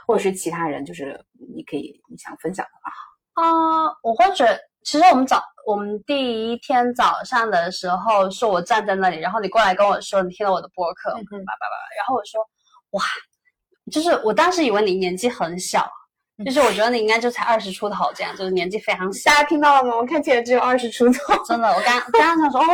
[0.08, 1.20] 或者是其他人，就是
[1.54, 2.92] 你可以你想分享的话。
[3.40, 4.46] 啊、我会觉，
[4.88, 12.40] 其实我们早，我们第一天早上的时候，是我站在那里，然后你过来跟我说，你听了我的播客，叭叭叭，然后我说，
[12.92, 13.04] 哇，
[13.92, 15.86] 就是我当时以为你年纪很小，
[16.46, 19.94] 就是我觉得你应该就才二十出头这样，就是年纪非常小大，家听到了吗？
[19.98, 21.44] 我看起来只有二十出头。
[21.44, 22.66] 真的，我刚刚刚想说，哦，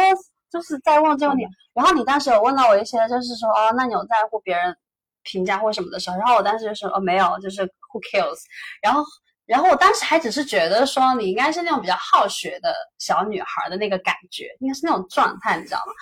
[0.52, 4.78] 就是在问这个问题，然后你当时有问到我一些，就是说，哦，那你有在乎别人
[5.24, 8.38] 评价或什么的时候，然后我当时就说，哦，没有，就是 who cares，
[8.84, 9.04] 然后。
[9.46, 15.94] 然后我当时还只是觉得说你应该是那种比较好学的小女孩的那个感觉，应该是那种状态，你知道吗？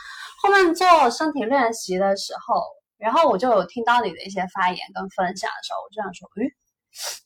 [0.42, 2.64] 后面做身体练习的时候，
[2.98, 6.52] 然后我就有听到你的一些发言跟分享的时候，我就想说，诶，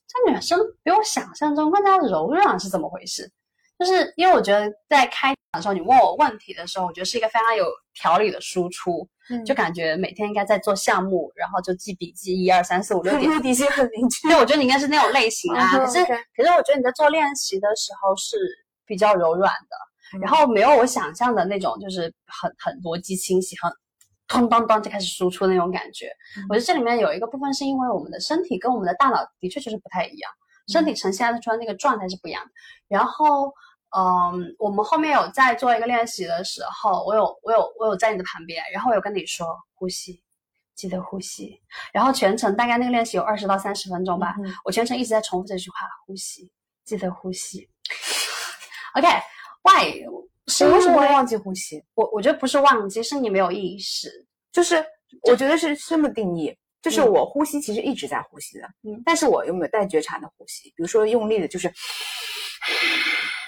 [0.08, 3.32] 这女生比我想象中更加柔软是怎么回事？
[3.78, 13.30] 就是因为我觉得在开场的时候，你问我问题的时候，我觉得是一个非常有条理的输出，嗯就感觉每天应该在做项目，然后就记笔记，一二三四五六 点。
[13.30, 14.30] 目的性很明确。
[14.30, 15.72] 对，我觉得你应该是那种类型啊。
[15.74, 18.38] 嗯可是可是我觉得你在做练习的时候是
[18.86, 23.70] 比较柔软的，嗯然后没有我想象的那种，就是很很逻辑清晰，很
[24.28, 26.08] 咚咚咚就开始输出那种感觉。
[26.38, 30.32] 嗯我觉得这里面有一个部分是因为我们的身体跟我们的大脑的确就是不太一样，
[30.68, 32.52] 身体呈现出来那个状态是不一样的。
[32.88, 33.54] 然后，
[33.98, 40.22] 嗯，我们后面有在做一个练习的时候，我有我有我有在你的旁边，然后我有跟你说呼吸。
[40.76, 41.58] 记得呼吸，
[41.94, 46.52] 然后全程大概那个练习有二十到三十分钟吧，嗯我全程一直在重复这句话：呼吸，
[46.84, 47.70] 记得呼吸。
[48.96, 50.04] OK，Why？、
[50.48, 51.82] 是我为什么会忘记呼吸？
[51.94, 54.28] 我我觉得不是忘记，是你没有意识。
[54.52, 54.86] 就是
[55.30, 56.54] 我觉得是这么定义，
[56.86, 60.70] 就是嗯我呼吸其实一直在呼吸的，嗯但是我有没有带觉察的呼吸？
[60.76, 61.68] 比如说用力的，就是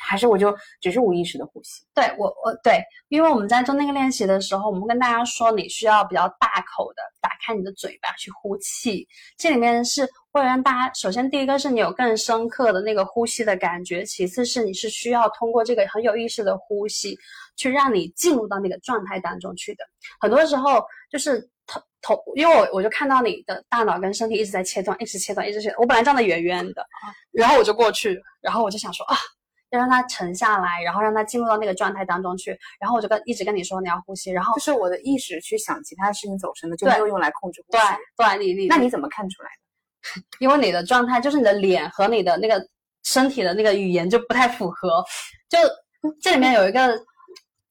[0.07, 1.83] 还是我就只是无意识的呼吸？
[1.93, 9.05] 对我，我对，因为我们在做那个练习的时候，我们跟大家说，你需要比较大口的打开你的嘴巴去呼气，
[9.37, 17.17] 这里面是会让大家，首先第一个是你有更深刻的那个呼吸的感觉，其次是你是需要通过这个很有意识的呼吸，
[17.57, 19.83] 去让你进入到那个状态当中去的。
[20.21, 20.81] 很多时候
[21.11, 25.77] 就是头头，因为我我就看到你的大脑跟身体一直在切断，一直切断，一直切断。
[25.79, 26.85] 我本来站得远远的，
[27.31, 29.17] 然后我就过去，然后我就想说啊。
[29.71, 32.57] 要让它沉下来，然后让它进入到那个状态当中去。
[32.79, 37.83] 然后我就跟一直跟你说你要呼吸，然后就是我的意识去想其他事情走神的，就没有用来控制呼吸。
[38.15, 40.21] 对，对，你你那你怎么看出来的？
[40.39, 42.65] 因为你的状态就是你的脸和你的那个
[43.03, 45.03] 身体的那个语言就不太符合。
[45.49, 45.57] 就
[46.21, 46.97] 这里面有一个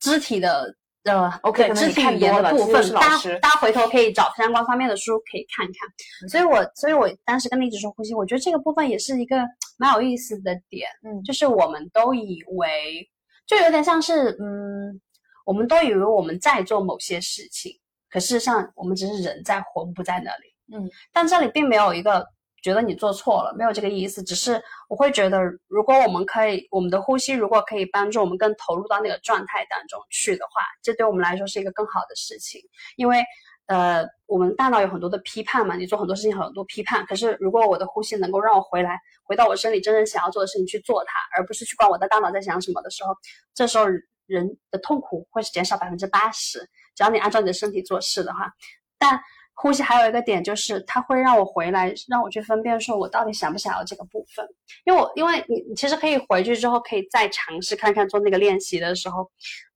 [0.01, 0.74] 肢体的。
[1.07, 6.28] 呃，OK，肢体语言的部分，大家大家回头可以找相关方面的书可以看看。
[6.28, 9.36] 所以我所以我当时跟你一直说呼吸，我觉得这个部分也是一个
[9.78, 10.88] 蛮有意思的点。
[11.02, 13.09] 嗯，就是我们都以为，
[13.46, 15.00] 就有点像是，嗯，
[15.44, 17.72] 我们都以为我们在做某些事情，
[18.11, 20.76] 可事实上我们只是人在魂不在那里。
[20.76, 22.26] 嗯，但这里并没有一个。
[22.62, 32.61] 觉得你做错了，没有这个意思，只是我会觉得，如果我们可以，我们的呼吸如果可以帮助我们更投入到那个状态当中去的话，这对我们来说是一个更好的事情。
[32.96, 33.24] 因为，
[33.66, 37.07] 呃，我们大脑有很多的批判嘛，你做很多事情很多批判。
[37.07, 43.14] 可是，如果我的呼吸能够让我回来，回到我身体真正想要做的事情去做它，而不是去管我的大脑在想什么的时候，
[43.54, 43.86] 这时候
[44.26, 46.59] 人的痛苦会减少百分之八十。
[46.96, 48.50] 只要你按照你的身体做事的话，
[48.98, 49.20] 但。
[49.59, 54.46] 呼吸还有一个点就是，它会让我回来，让我去分辨，说我到底想不想要这个部分。
[54.84, 59.26] 因为我，因为你，你其实可以回去之后，可以再尝试看看做那个练习的时候，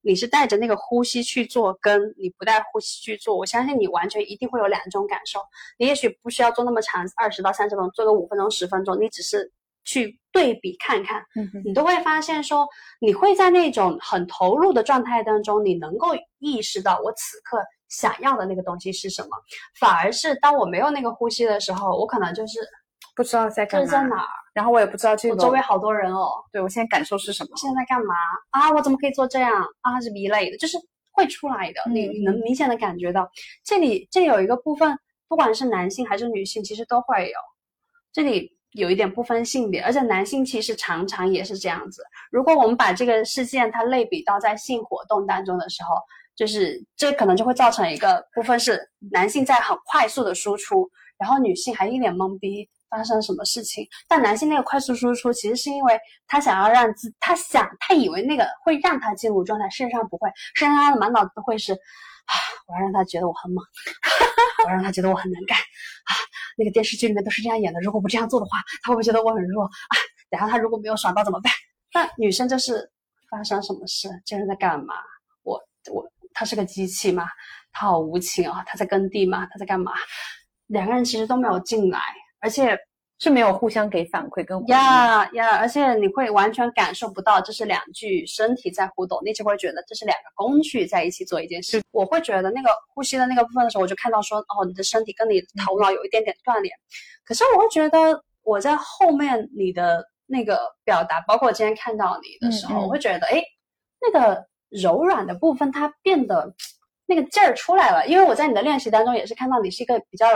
[0.01, 5.39] 你是带着那个呼吸去做，跟你不带呼吸去做，我相信你完全一定会有两种感受。
[5.79, 9.51] 你也许不需要做那么长，二十到三十分钟，做个五分钟、十分钟，你只是
[9.83, 11.25] 去对比看看，
[11.65, 12.67] 你都会发现说，
[12.99, 17.57] 你会在那种很投入的状态当中，你能够意识到我此刻。
[17.91, 19.29] 想要的那个东西是什么？
[19.79, 22.59] 反而是当我没有那个呼吸的时候，我可能就是
[23.15, 26.29] 不知道在干嘛，在哪儿，然后我也不知道这个周围好多人哦。
[26.53, 27.49] 对我现在感受是什么？
[27.57, 28.15] 现在在干嘛
[28.51, 28.71] 啊？
[28.71, 29.99] 我怎么可以做这样啊？
[29.99, 30.77] 是一类的，就是
[31.11, 31.81] 会出来的。
[31.91, 33.29] 你你能明显的感觉到，
[33.65, 37.37] 这里这里有一个部分，不管是男性还是女性，其实都会有。
[38.13, 42.01] 这里有一点不分性别，而且男性其实常常也是这样子。
[42.31, 45.95] 如果我们把这个事件它类比到在性活动当中的时候。
[46.35, 53.85] 就是这可能就会造成一个部分是男性在很快速的输出，然后女性还一脸懵逼，发生什么事情？
[54.07, 62.33] 但男性那个快速输出，其实是因为他想要让自他想他以为那个会让他进入状态，事实上不会，事实上他的满脑子都会是啊，
[62.67, 63.63] 我要让他觉得我很猛，
[64.65, 66.11] 我要让他觉得我很能干啊，
[66.57, 69.93] 那个电视剧里面都是这样演的，如果不这样做的话，他会不会觉得我很弱啊？
[70.29, 71.51] 然后他如果没有爽到怎么办？
[71.93, 72.89] 那女生就是
[73.29, 74.95] 发生什么事，这人在干嘛？
[75.43, 75.61] 我
[75.91, 76.09] 我。
[76.33, 77.25] 他是个机器吗？
[77.73, 78.63] 他好无情啊！
[78.67, 79.47] 他在耕地吗？
[79.49, 79.93] 他在干嘛？
[80.67, 81.99] 两个人其实都没有进来，
[82.39, 82.77] 而且
[83.17, 91.81] 是没有互相给反馈跟呀呀，而且你会完全感受不到这是两具身体在互动，你只会觉得这是两个工具在一起做一件事。
[91.91, 96.75] 我会觉得那个呼吸的那个部分的时候，我就看到说哦，你的身体跟你头脑有一点点断联。
[97.23, 103.41] 可是我会觉得我在后面你的那个表达，包括我今天看到你的时候，我会觉得哎，
[104.01, 104.50] 那个。
[104.71, 106.55] 柔软的部分，它变得
[107.05, 108.07] 那个劲儿出来了。
[108.07, 110.27] 因为我在你的练习当中也是看到你是一个比较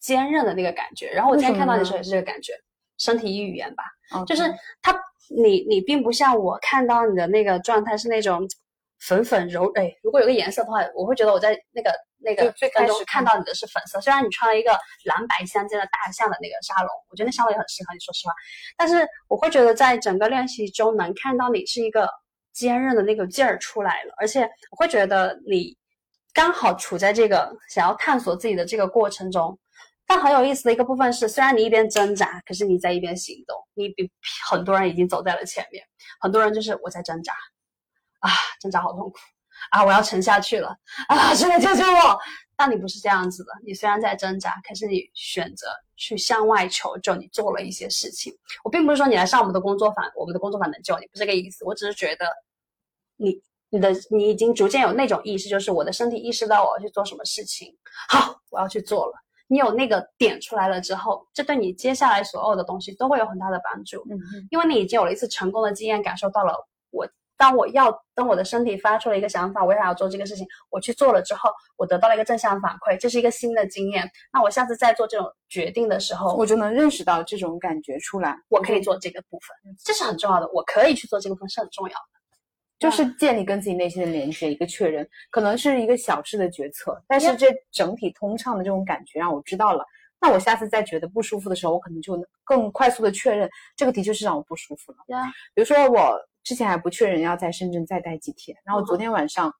[0.00, 1.10] 坚韧的那个感觉。
[1.10, 2.54] 然后我今天看到你的时候也是这个感觉，
[2.98, 3.84] 身体语言吧，
[4.26, 4.42] 就是
[4.80, 8.48] 它，你你并不像我看到你的那个状态是那种
[9.00, 9.70] 粉粉柔。
[9.74, 14.00] 哎，如果有个颜色的话，我会觉得我在那个那个最开始看到你的是粉色。
[14.00, 14.70] 虽然你穿了一个
[15.04, 18.32] 蓝白相间的大象的那个沙龙，我觉得那沙龙也很适合你，说实话。
[18.76, 22.08] 但是我会觉得在整个练习中能看到你是一个。
[22.52, 25.76] 坚韧的那个劲儿出来了，而且我会觉得你
[26.32, 29.58] 刚好处在这个想要探索自己的这个过程中。
[30.04, 33.56] 但很有意思的一个部分是，虽然你一边挣扎，可是你在一边行动。
[33.72, 34.10] 你比
[34.50, 35.82] 很多人已经走在了前面。
[36.20, 37.32] 很多人就是我在挣扎，
[38.18, 38.28] 啊，
[38.60, 39.14] 挣扎好痛苦
[39.70, 40.76] 啊，我要沉下去了
[41.08, 42.18] 啊，谁来救救我？
[42.56, 48.32] 但你不是这样子的，你虽然在挣扎，可是你选择去向外求救，你做了一些事情。
[48.62, 51.64] 我并不是说你来上我们的工作坊，我们的工作坊能救你，不是这个意思。
[51.64, 52.26] 我只是觉得，
[53.16, 53.40] 你
[53.70, 57.76] 你的你已经逐渐有那种意识，就是我的身体意识到我要去做什么事情，
[58.08, 59.12] 好，我要去做了。
[59.48, 64.02] 你有那个点出来了之后，这对你接下来所有的东西都会有很大的帮助。
[64.10, 64.18] 嗯，
[64.50, 66.54] 因为你已经有了一次成功的经验，感受到了
[66.90, 67.06] 我
[67.36, 74.08] 当我要当我的身体发出了一个想法，我想要做这个事情，我去做了之后，我得到了一个正向反馈，这是一个新的经验。
[74.32, 80.48] 那我下次再做这种决定的时候，我就能认识到这种感觉出来，我可以做这个部分，这是很重要的。
[80.52, 89.84] 我可以去做这个部分是很重要的，就是建立跟自己内心的连接，一个确认，可能是一个小事的决策，但是这整体通畅的这种感觉让我知道了。
[90.22, 94.98] 那我下次再觉得不舒服的时候，我可能就能更快速的确认这个的确是让我不舒服了。
[95.08, 99.52] 对啊，比如说我之前还不确认要在深圳再待几天，然后昨天晚上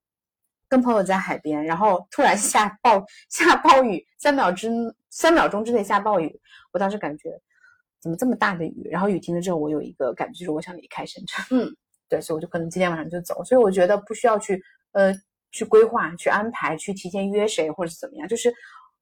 [0.69, 4.71] 跟朋友在海边，然后突然下暴下暴雨，三秒之
[5.11, 6.41] 三秒钟之内下暴雨，
[6.73, 7.31] 我当时感觉
[8.01, 8.89] 怎么这么大的雨？
[8.89, 11.45] 然后雨停了之后，我有一个感觉就是我想离开深圳。
[11.51, 11.69] 嗯，
[12.09, 13.43] 对，所以我就可能今天晚上就走。
[13.43, 15.13] 所以我觉得不需要去呃
[15.51, 18.55] 去规划、去安排、去提前约谁或者是怎么样，就是。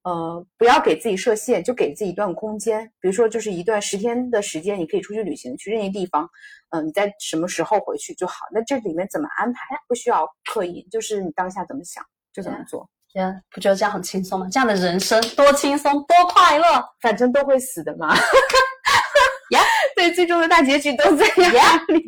[0.02, 2.90] 呃，不要给自己设限，就给自己一段空间。
[3.00, 6.26] 比如说，就是一段十天的时间，你可以出去旅行，去任意地方。
[6.70, 8.46] 嗯，你在什么时候回去就好。
[8.50, 9.58] 那这里面怎么安排？
[9.86, 12.88] 不需要刻意，就是你当下怎么想就怎么做。
[13.12, 14.48] 天，不觉得这样很轻松吗？
[14.50, 16.64] 这样的人生多轻松，多快乐，
[17.02, 18.16] 反正都会死的嘛。
[19.52, 19.60] 呀，
[19.94, 21.62] 对，最终的大结局都这样呀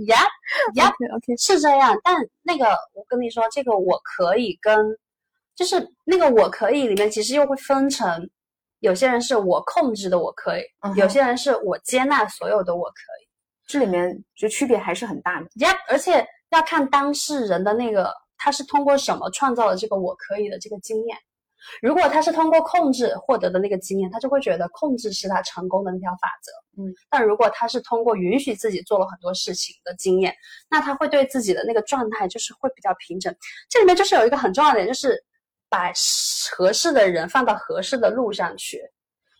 [0.06, 0.16] 呀
[0.76, 0.88] 呀。
[1.14, 1.94] OK，是这样。
[2.02, 2.64] 但那个，
[2.94, 4.96] 我跟你说，这个我可以跟。
[5.62, 8.28] 就是那个我可以里面其实又会分成，
[8.80, 10.62] 有些人是我控制的我可以，
[10.96, 13.28] 有些人是我接纳所有的我可以，
[13.68, 15.46] 这里面就区别还是很大的。
[15.60, 21.16] 呀，而且要看当事人的那个他是通过什么创造了这个我可以的这个经验。
[21.80, 26.82] 如果他是通过控制获得的那个经验，他就会觉得控制是他成功的那条法则。
[26.82, 30.34] 嗯，但如果他是通过允许自己做了很多事情的经验，
[30.68, 33.32] 那他会对自己的那个状态就是会比较平整。
[33.70, 35.24] 这里面就是有一个很重要的点，就是。
[35.72, 35.90] 把
[36.54, 38.78] 合适的人放到合适的路上去，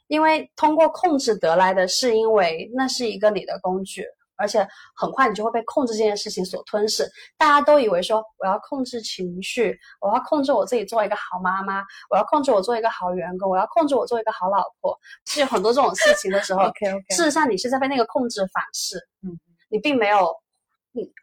[0.07, 4.07] 因为通过控制得来的是因为那是一个你的工具，
[4.37, 4.67] 而且
[4.97, 7.07] 很快你就会被控制这件事情所吞噬。
[7.37, 14.99] 大家都以为说我要控制情绪，我要控制我自己做一个好妈妈，我要控制我做一个好员工，我要控制我做一个好老婆。
[15.27, 16.63] 是有很多这种事情的时候，
[17.11, 20.35] 事实上你是在被那个控制反噬，嗯，你并没有。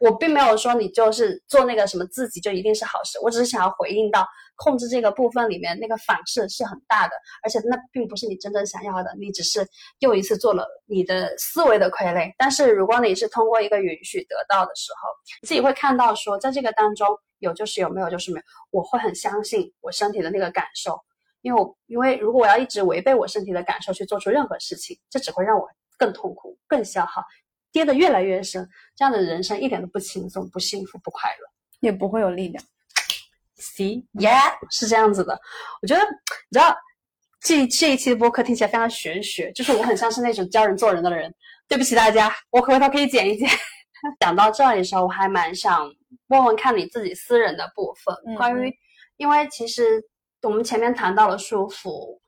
[0.00, 7.14] 我并没有说你就是做那个什么自己就一定是好事，我只是想要回应到控制这个部分里面那个反噬是很大的，
[7.44, 9.66] 而且那并不是你真正想要的，你只是
[10.00, 12.32] 又一次做了你的思维的傀儡。
[12.36, 15.08] 但是如果你是通过一个允许得到的时候，
[15.40, 17.06] 你自己会看到说，在这个当中
[17.38, 20.98] 有就是有，没有就是没有，我会很相信我身体的那个感受，
[21.42, 25.66] 因为我因为如果我要一直违背我身体的感受去做出任何事情，这只会让我
[25.96, 27.22] 更痛苦、更消耗。
[27.72, 31.46] 跌得越来越深，这样的人生一点都不轻松、不幸福、不快乐，
[31.80, 32.64] 也不会有力量。
[33.58, 35.38] See，yeah，是这样子的。
[35.82, 36.74] 我觉得，你知道，
[37.40, 41.32] 这这一期的播客听起来非常玄学，就是我很像是那种教人做人的人。
[41.68, 43.48] 对不起大家，我回头可以剪一剪。
[44.18, 45.88] 讲到这里的时候，我还蛮想
[46.28, 48.72] 问问看你自己私人的部分，关于，
[49.18, 50.02] 因为其实
[50.42, 52.20] 我们前面谈到了舒服，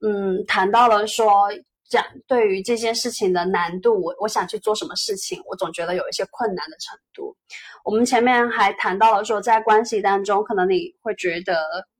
[0.00, 1.48] 嗯，谈到了说。
[1.88, 7.34] 讲对于这件事情的难度，我我想去做什么事情，我总觉得有一些困难的程度。
[7.84, 11.54] 我们前面还谈到了说，在关系当中，可能你会觉得，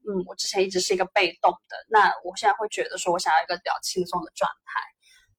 [0.07, 4.81] 嗯，我之前一直是一个被动的，那我现在会觉得说，我想要一个比较轻松的状态。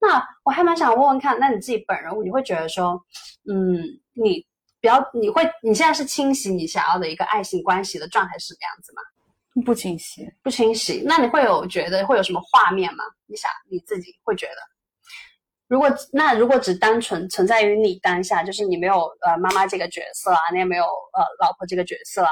[0.02, 3.00] 那我还蛮想问问看，那你自己本人，你会觉得说，
[3.47, 3.84] 嗯，
[4.14, 4.45] 你
[4.80, 9.02] 比较你会你现在是清晰你想要的一个爱情关系的状态是什么样子吗？
[9.66, 11.04] 不清晰，不清晰。
[11.06, 13.04] 那你会有觉得会有什么画面吗？
[13.26, 14.56] 你想你自己会觉得，
[15.68, 22.32] 如果那如果只单纯存在于你当下，就是你没有呃妈妈这个角色啊，你也没有呃老婆这个角色啊，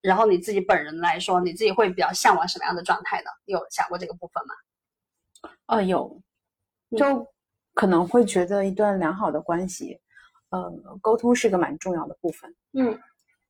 [0.00, 3.30] 然后你自己本人来说，你自己会比较向往什么样的状态呢？
[3.46, 5.50] 你有想过这个部分吗？
[5.66, 6.22] 呃，有，
[6.96, 7.26] 就
[7.74, 9.98] 可能会觉得一段良好的关系，
[10.50, 10.70] 呃，
[11.00, 12.54] 沟通是个蛮重要的部分。
[12.78, 12.98] 嗯，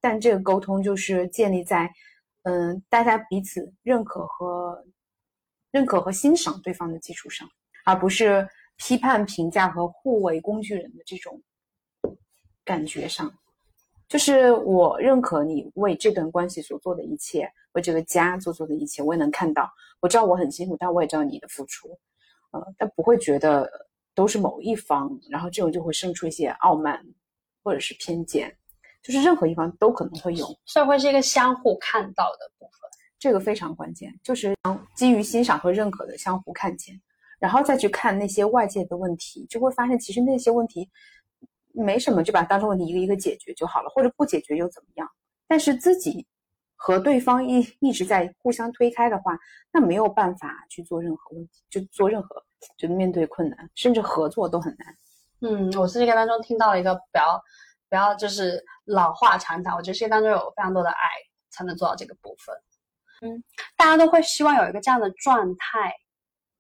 [0.01, 1.91] 但这个沟通就是建立在。
[2.45, 4.83] 嗯，大家彼此认可和
[5.71, 7.49] 认可和欣赏对方的基础上，
[7.85, 11.43] 而不是批判、评价和互为工具人的这种
[12.65, 13.33] 感觉上。
[14.07, 19.69] 就是我认可你为这段关系所做的一切，为这个家所做的一切，我也能看到。
[20.01, 21.89] 我知道我很辛苦，但我也知道你的付出。
[22.51, 23.69] 呃，但不会觉得
[24.15, 27.05] 都是某一方，然后这种就会生出一些傲慢
[27.63, 28.55] 或者是偏见。
[29.05, 34.57] 就是任何一方都可能会有，所以会是一个相互看到的部分，这个非常关键，就是
[34.97, 36.99] 基于欣赏和认可的相互看见，
[37.39, 40.89] 然后再去看那些外界的问题，就会发现其实那些问题
[41.73, 45.07] 没什么，就把它当成问题一个一个解决就好了，或者不解决又怎么样？
[45.47, 46.27] 但是自己
[46.75, 49.39] 和对方一一直在互相推开的话，
[49.71, 52.43] 那没有办法去做任何问题，就做任何，
[52.79, 54.97] 就面对困难，甚至合作都很难。
[55.43, 57.39] 嗯，我是这个当中听到了一个比较。
[57.95, 59.73] 比不要就是老话常谈。
[59.73, 61.07] 我觉得世界当中有非常多的爱，
[61.51, 62.53] 才能做到这个部分。
[63.23, 63.45] 嗯，
[63.77, 65.95] 大家都会希望有一个这样的状态，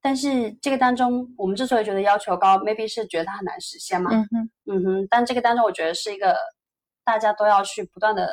[0.01, 4.12] 但是这个当中，我们之所以觉得要求高，maybe 是觉得它很难实现嘛。
[4.12, 5.09] 嗯哼，嗯哼。
[5.11, 6.37] 但这个当中，我觉得是一个
[7.03, 8.32] 大家都要去不断的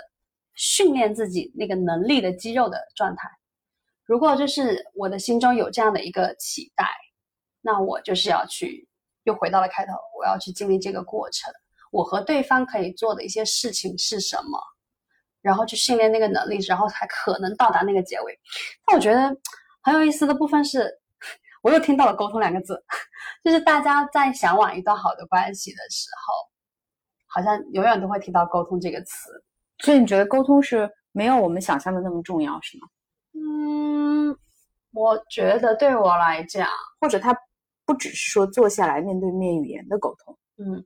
[0.54, 3.28] 训练自己那个能力的肌肉的状态。
[4.06, 6.86] 如果就是我的心中有这样的一个期待，
[7.62, 8.88] 那我就是要去，
[9.24, 11.52] 又回到了开头，我要去经历这个过程。
[11.92, 14.60] 我和对方可以做的一些事情是什么，
[15.42, 18.40] 然后去训练那个能力，然后才可能到达那个结尾。
[18.86, 19.36] 但我觉得
[19.84, 20.90] 很有意思的部分是，
[21.62, 22.84] 我又听到了“沟通”两个字，
[23.44, 26.34] 就是大家在向往一段好的关系的时候，
[27.28, 29.30] 好像永远都会提到“沟通”这个词。
[29.80, 32.88] 所以你觉得沟通是没有我们想象的那么重要，是吗？
[33.34, 34.38] 嗯，
[34.94, 36.68] 我觉得对我来讲，
[37.00, 37.36] 或者它
[37.86, 40.38] 不只是说坐下来面对面语言的沟通。
[40.58, 40.86] 嗯，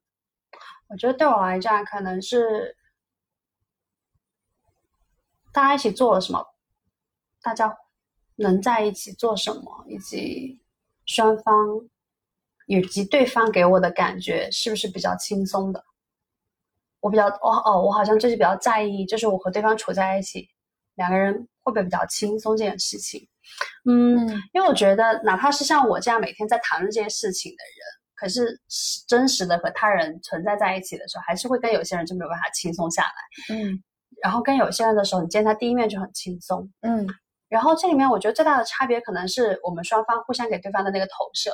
[0.88, 2.76] 我觉得对我来讲，可能是
[5.52, 6.46] 大家一起做了什么，
[7.42, 7.76] 大家
[8.36, 10.62] 能在一起做什么，以及
[11.06, 11.54] 双方
[12.68, 15.84] 以及对方给我的感觉是不是比较轻松的。
[17.00, 20.50] 我比较，哦哦，我好像就是比较在意，就是我和对方处在一起，
[20.96, 21.48] 两个人。
[21.66, 23.28] 会不会比较轻松这件事情？
[23.86, 24.20] 嗯，
[24.54, 27.82] 因为我觉得，哪怕是像我这样每天在谈论这些事情的人，
[28.26, 28.60] 可是
[29.08, 33.56] 真实的和他人存在在一起的时候，还是会跟有些人就没有办法轻松下来。
[33.56, 33.80] 嗯，
[34.24, 36.68] 然后跟有些人的时候，你见他第一面就很轻松。
[36.82, 37.06] 嗯，
[37.50, 41.52] 然后这里面我觉得最大的差别，可能是我们双方互相给对方的那个投射。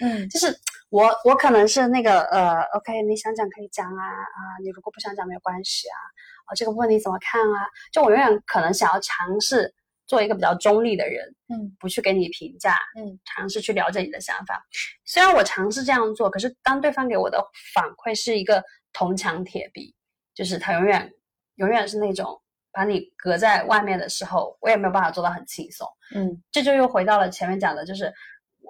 [0.00, 0.56] 嗯， 就是
[0.90, 5.98] 我我可能是那个呃，OK，你想讲可以讲啊啊，你如果不想讲没有关系啊。
[6.44, 7.66] 啊，这个问题怎么看啊？
[7.90, 9.74] 就我永远可能想要尝试
[10.06, 14.64] 做一个比较中立的人，嗯，不去给你评价，嗯，尝试去了解你的想法。
[15.04, 17.44] 虽然我尝试这样做，可是当对方给我的
[17.74, 19.94] 反馈是一个铜墙铁壁，
[20.34, 21.12] 就是他永远
[21.56, 22.40] 永远是那种
[22.72, 25.88] 把你隔在外面的时候，我也没有办法做到很轻松。
[26.14, 28.04] 嗯，这就又回到了前面讲的，就是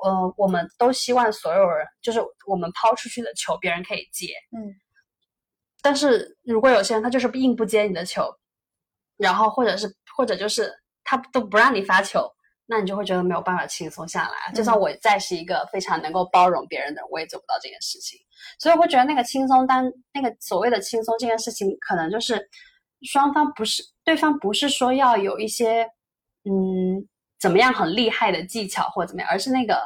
[0.02, 4.74] 呃，我们都希望所有人，就是我们抛出去的球，别人可以接，嗯。
[5.82, 8.28] 但是如果有些人他就是硬不接你的球，
[9.16, 10.72] 然后或者是或者就是
[11.06, 12.30] 他都不让你发球，
[12.66, 14.52] 那你就会觉得没有办法轻松下来。
[14.52, 18.18] 就算我再是一个非常能够包容别人的人，我也做不到这件事情。
[18.58, 22.46] 所以我会觉得那个轻松，当那个所谓的轻松这件事情，可能就是
[23.02, 25.84] 双方不是对方不是说要有一些
[26.44, 27.06] 嗯
[27.38, 29.80] 怎么样很厉害的技巧或怎么样，而是那个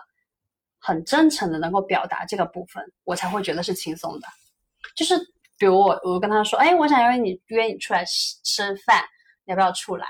[0.81, 4.27] 很真诚的能够表达这个部分，我才会觉得是轻松的，
[4.97, 5.15] 就是。
[5.61, 9.05] 比如我，我跟他说，哎，我想约你约你出来吃吃饭，
[9.45, 10.07] 你要不要出来？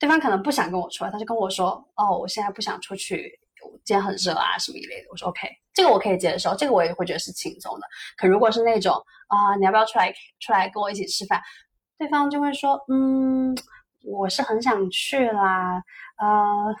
[0.00, 3.38] 对方可能不想跟我出来，他就跟我说，哦，我现在不想出去，
[3.84, 5.06] 今天很热啊，什么一类的。
[5.10, 7.86] 我说 OK，这个我可以接受，这个我也会觉得是轻松的。
[8.16, 8.94] 可如果是那种
[9.28, 11.40] 啊，你要不要出来出来跟我一起吃饭？
[11.98, 13.54] 对方就会说，嗯，
[14.02, 15.82] 我是很想去啦，
[16.18, 16.74] 呃，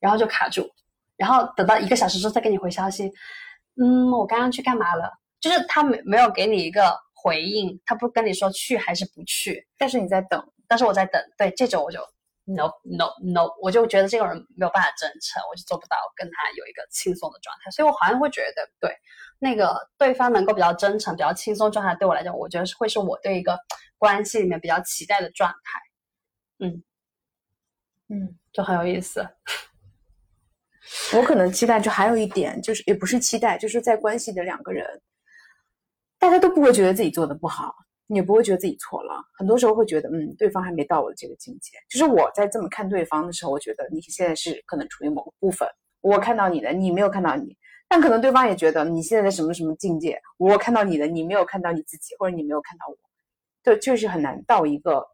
[0.00, 0.68] 然后就卡住，
[1.16, 3.12] 然后等到一个小时之后再给你回消息，
[3.80, 5.08] 嗯，我刚刚去干嘛了？
[5.38, 11.98] 就是他没没有给你一个回应，他不跟你说去还是不去，但是你在等，但是我在等，对这种我就
[12.44, 18.94] no no no，我就觉得这个人没有办法真诚，我就做不到跟他有一个轻松的状态，所以我好像会觉得，对
[19.38, 23.58] 那个对方能够比较真诚、比较轻松状态，对我来讲，我觉得是会是我对一个
[23.96, 25.80] 关系里面比较期待的状态，
[26.66, 26.82] 嗯
[28.08, 29.26] 嗯，就很有意思。
[31.14, 35.02] 我可能期待就还有一点，就是也不是期待，就是在关系的两个人。
[36.18, 37.76] 大家都不会觉得自己做的不好，
[38.08, 39.22] 你也不会觉得自己错了。
[39.38, 41.78] 很多时候会觉得，嗯，对方还没到我的这个境界。
[41.88, 45.68] 就是我在这么看对方的时候，我觉得你现在是可能处于某个部分，
[46.00, 47.56] 我看到你的，你没有看到你。
[47.90, 52.96] 但可能对方也觉得你现在在什么什么境界，我看到你的，你没有看到你自己，或者你没有看到我，
[53.62, 55.06] 对，确实很难到一个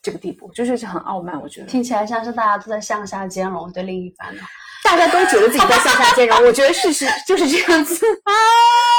[0.00, 1.40] 这个地步，就是很傲慢。
[1.40, 4.40] 我觉得听起来像是大家都在向下兼容对另一半的，
[4.84, 6.38] 大家都觉得自己在向下兼容。
[6.46, 8.32] 我觉得事实就是这样子啊。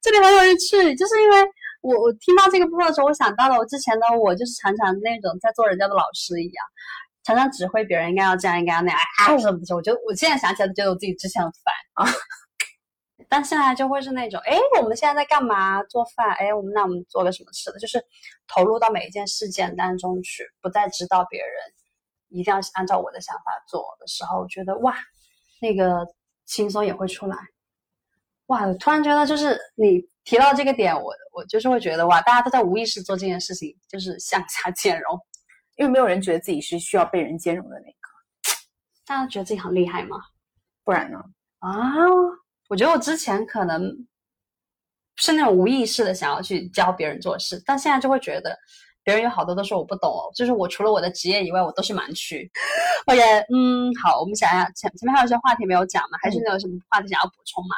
[0.00, 1.36] 这里很有趣，就是因为
[1.82, 6.64] 我我听到这个部分的时候，我想到了我之前的我，就是常常那种在做人家的老师一样，
[7.24, 9.74] 常常指挥别人应该要这样，应该要那样，啊什么的。
[9.74, 12.10] 我觉得我现在想起来都觉得我自己之前很烦啊，
[13.28, 15.82] 但现在就会是那种，哎，我们现在在干嘛？
[15.84, 16.30] 做饭？
[16.34, 17.78] 哎，我们那我们做个什么吃的？
[17.78, 18.02] 就是
[18.46, 21.50] 投入到每一件事件当中去，不再指导别人，
[22.28, 24.96] 一定要按照我的想法做的时候，觉得哇，
[25.60, 26.06] 那个
[26.46, 27.36] 轻松也会出来。
[28.48, 35.18] 哇，突然觉得就是你提到这个点，我我就是会觉得哇，大家都在无意识做这件事情，就是向下 兼容，
[35.76, 37.96] 因为没有人觉得自己是需要被人兼容的那个。
[39.06, 40.18] 大家觉得自己很厉害吗？
[40.84, 41.18] 不然呢？
[41.60, 41.70] 啊，
[42.68, 43.82] 我觉得我之前可能
[45.16, 48.56] 是那种无意识的想要去教别人做事，但现在就会觉得
[49.02, 52.50] 别人有好多都说我不懂哦，就是我除了我的职业以外，我都是盲区。
[53.06, 53.20] OK，
[53.54, 56.18] 嗯，好，我们想想前前面还有一些话题没有讲吗？
[56.22, 57.76] 还是你有什么话题想要补充吗？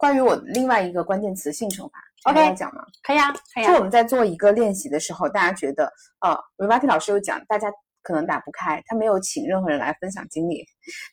[0.00, 2.82] 关于我另外一个关键词性惩罚，OK，要讲吗？
[3.02, 3.64] 可以啊，可以。
[3.64, 7.70] 啊就我们在做一个练习的时候，大家觉得，呃 e a t i 老师有讲，大家
[8.02, 10.64] 可能打不开，他没有请任何人来分享经历。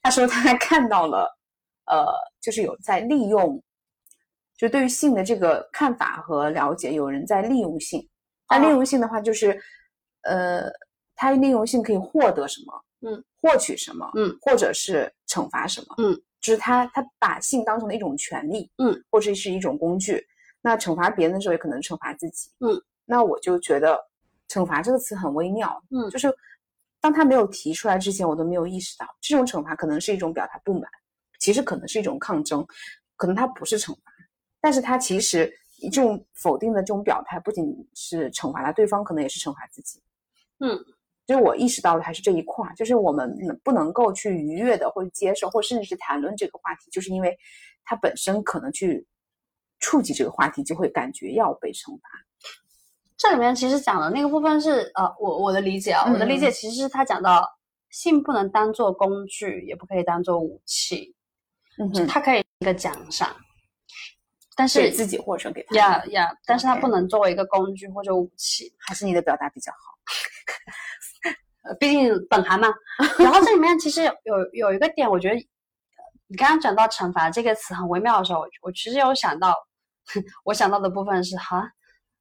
[0.01, 1.30] 他说他还看到了，
[1.88, 2.07] 呃，
[2.39, 3.61] 就是有在利用，
[4.55, 8.07] 就对于性的这个看法和了解，有人在利用性。
[8.49, 9.59] 那利用性的话，就是，
[10.22, 10.72] 呃，
[11.14, 12.81] 他利用性可以获得什么？
[13.01, 14.09] 嗯，获取什么？
[14.15, 15.95] 嗯，或者是惩罚什么？
[15.97, 16.18] 嗯。
[16.39, 20.26] 就是他，他把性当成了一种权利，嗯，或者是一种工具。
[20.61, 22.81] 那惩罚别人的时候，也可能惩罚自己，嗯。
[23.09, 23.97] 那我就觉得
[24.49, 26.27] “惩罚”这个词很微妙，嗯，就是
[26.99, 30.84] 当他没有提出来之前，我都没有意识到这种惩罚可能是一种表达不满，
[31.39, 32.68] 其实可能是一种抗争，
[33.15, 34.11] 可能它不是惩罚，
[34.59, 35.49] 但是他其实
[35.91, 40.01] 这种否定的这种表态，不仅是惩罚了对方，可能也是惩罚自己，
[40.59, 40.77] 嗯。
[41.27, 47.37] 就是我意识到的还是这一块，就是我们不能够去愉悦的或者接受，或甚至是谈论这个话题，就是因为
[47.83, 49.05] 它本身可能去
[49.79, 52.09] 触及这个话题，就会感觉要被惩罚。
[53.17, 57.45] 这里面其实讲的那个部分是，呃，我我的理解啊，我的理解其实是他讲到
[57.89, 61.13] 性不能当做工具，也不可以当做武器，
[61.77, 63.35] 嗯哼，它可以一个奖赏，
[64.55, 69.97] 但是给自己或者给他呀呀，但是它不能作为一个工具或者武器，还是你的表达比较好。
[71.80, 72.68] 毕竟本行嘛，
[73.19, 75.35] 然后这里面其实有有有一个点，我觉得
[76.27, 79.56] 你刚刚讲到惩罚这个词很微妙的时候，我我其实有想到，
[80.44, 81.64] 我想到的部分是哈，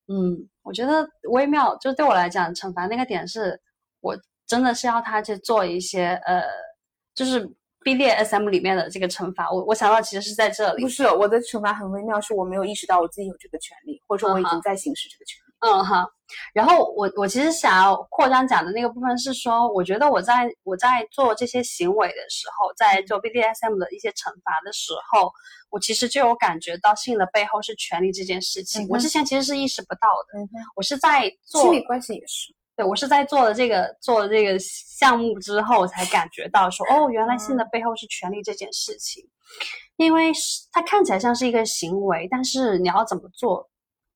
[0.09, 3.61] 嗯，我觉得微妙，就是对我来讲，惩罚那个点是
[4.01, 4.17] 我
[4.47, 6.43] 真的是要他去做一些呃，
[7.15, 7.45] 就是
[7.85, 15.46] BDSM 里面的这个惩罚，我我想到其实是在这里，不是我的惩罚很微妙，是我没有意识到我自己有这个权利，或者说我已经在行使这个权利。
[15.61, 16.07] 嗯哈，
[16.53, 25.33] 然后我我其实想要扩张讲的那个部分是说，我觉得我在我在做这些行为的时候，在做 BDSM 的一些惩罚的时候，
[25.71, 28.87] 我其实就有感觉到性的背后是权利这件事情。
[28.91, 30.39] 我之前其实是意识不到的，
[30.77, 39.27] 我是在做亲密关系也是，对我是在做了这个做了这个项目之后才感觉到说，哦，原来性的背后是权利这件事情，
[39.97, 40.31] 因为
[40.71, 43.67] 它看起来像是一个行为，但是你要怎么做？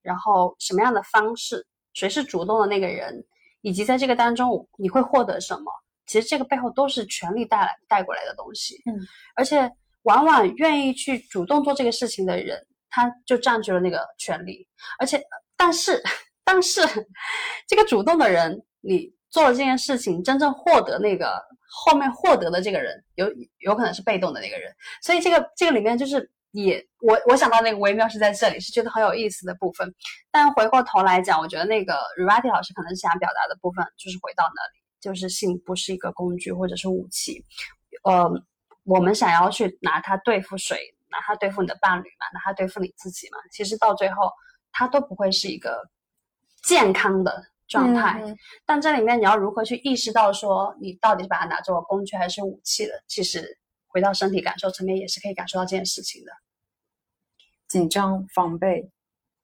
[0.03, 3.25] 然后什么样的方式，谁是主动的那个人，
[3.61, 5.71] 以及在这个当中你会获得什么？
[6.07, 8.81] 其实这个背后都是权力带来带过来的东西。
[8.87, 8.99] 嗯，
[9.37, 9.71] 而且
[10.03, 12.59] 往往愿意去主动做这个事情的人，
[12.89, 14.67] 他就占据了那个权利。
[14.99, 15.23] 而且，
[15.57, 16.03] 但是，
[16.43, 16.81] 但是
[17.69, 24.75] 这个主动的人，你做了这件事情，真正获得那个后面获得的这个人，有有可能是被动的那个人。
[25.03, 26.31] 所以这个这个里面就是。
[26.53, 29.95] 也，我我想到那个微妙是在这里，是觉得很有意思的部分。
[30.33, 37.45] 但回过头来讲，我觉得那个 Rivati 老师可能想表达的部分，就是回到那里，就是性不是一个工具或者是武器。
[38.03, 38.29] 呃，
[38.85, 40.77] 我们想要去拿它对付谁，
[41.09, 44.33] 拿它对付你的伴侣嘛，拿它对付你自己嘛，其实到最后，
[44.73, 45.89] 它都不会是一个
[46.65, 48.21] 健康的状态。
[48.67, 53.05] 但这里面你要如何去意识到说，你到底是把它拿作工具还是武器的？
[53.07, 53.57] 其实。
[53.91, 56.33] 回到身体感受层面，也是可以感受到这件事情的
[57.69, 58.91] 紧张、防备、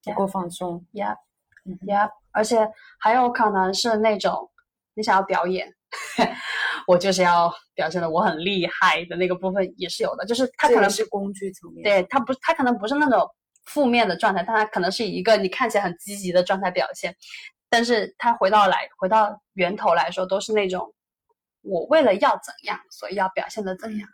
[0.03, 0.85] 不够放松。
[0.93, 2.69] Yeah，Yeah，而且
[2.99, 4.51] 还有可能是那种
[4.95, 5.75] 你想要表演，
[6.87, 10.25] 我就是要表现的我很厉害的那个部分也是有的。
[10.25, 13.29] 就是它可能是工具层面，对它不，它可能不是那种
[13.65, 17.15] 负面的状态，但它可能是以一个你看起来很积极的状态表现。
[17.69, 20.95] 但是它回到来，回到源头来说，都是那种
[21.63, 24.09] 我为了要怎样，所以要表现的怎样。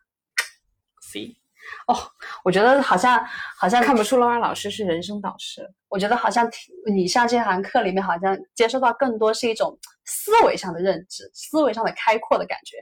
[1.86, 1.96] 哦，
[2.44, 3.24] 我觉得好像
[3.56, 5.68] 好像看不出 Laura 老师是人生导师。
[5.88, 6.50] 我觉得好像
[6.92, 12.78] 你上这堂课里面，好像接受到更多是一种思维上的认知，思维上的开阔的感觉。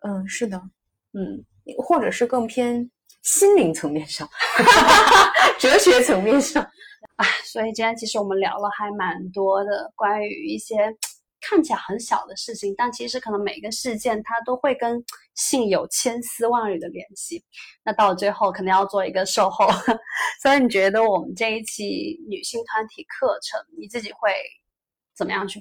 [0.00, 0.56] 嗯，是的，
[1.12, 1.44] 嗯，
[1.78, 2.90] 或者是更偏
[3.22, 4.28] 心灵层面上，
[5.60, 6.62] 哲学层面上。
[7.16, 10.76] 啊，所以今天其实我们聊了还蛮多的关于一些。
[11.42, 15.04] 看起来很小的事情，但其实可能每个事件它都会跟
[15.34, 17.44] 性有千丝万缕的联系。
[17.84, 19.68] 那到最后，肯定要做一个售后。
[20.40, 24.32] 所以你觉得我们这一期女性团体课程，你自己会
[25.14, 25.60] 怎么样去？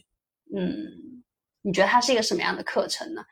[0.55, 0.71] 嗯，
[1.61, 3.23] 你觉得它是一个什么样的课程呢？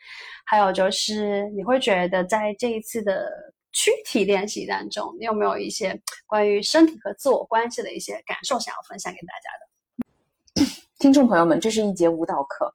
[0.45, 3.29] 还有就是你会觉得在这一次的
[3.71, 9.68] 躯体练习当中，你有没有一些关于身体和自我关系的一些感受想要分享给大家的？
[10.99, 12.73] 听众朋友们，这是一节舞蹈课。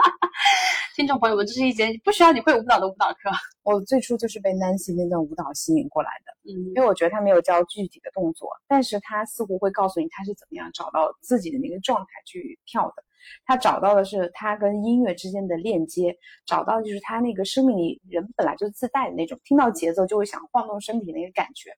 [0.94, 3.30] 听众朋友们，这是一节不需要你会舞蹈的舞蹈课。
[3.64, 13.02] 我最初就是被 Nancy 那段舞蹈吸引过来的，嗯因为我觉得他没有教具体的动作，但是他似乎会告诉你他是怎么样找到自己的那个状态去跳的。
[13.46, 16.14] 他找到的是他跟音乐之间的链接，
[16.44, 21.70] 找到的就是他那个生命里人本来就自带的那种，听到节奏就会想晃动身体那个感觉。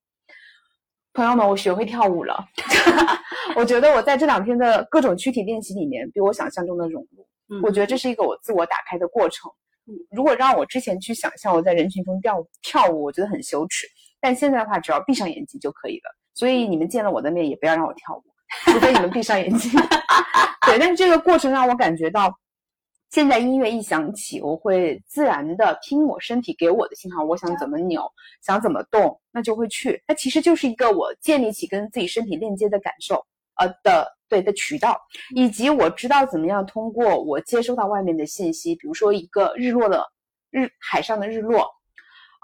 [1.17, 2.47] 朋友们，我学会跳舞了，
[3.57, 7.27] 我觉得我在这两天的各种躯体练习里面，比我想象中的融入。
[7.49, 9.49] 嗯我觉得这是一个我自我打开的过程
[9.87, 9.95] 嗯。
[10.11, 13.87] 如果让我之前去想象我在人群中跳舞跳舞，我觉得很羞耻。
[14.21, 16.15] 但现在的话，只要闭上眼睛就可以了。
[16.35, 18.23] 所以你们见了我的面，也不要让我跳舞，
[18.71, 19.73] 除非你们闭上眼睛。
[20.67, 22.31] 对，但是这个过程让我感觉到，
[23.11, 28.03] 现在音乐一响起，我会自然的听我身体给我的信号，我想怎么扭，
[28.43, 30.03] 想怎么动，那就会去。
[30.07, 33.25] 那其实就是一个我建立起跟自己身体链接的感受，
[33.55, 35.01] 呃的对的渠道。
[35.35, 40.05] 以及我知道怎么样通过我接收到外面的信息，比如说一个日落的
[40.51, 41.65] 日海上的日落，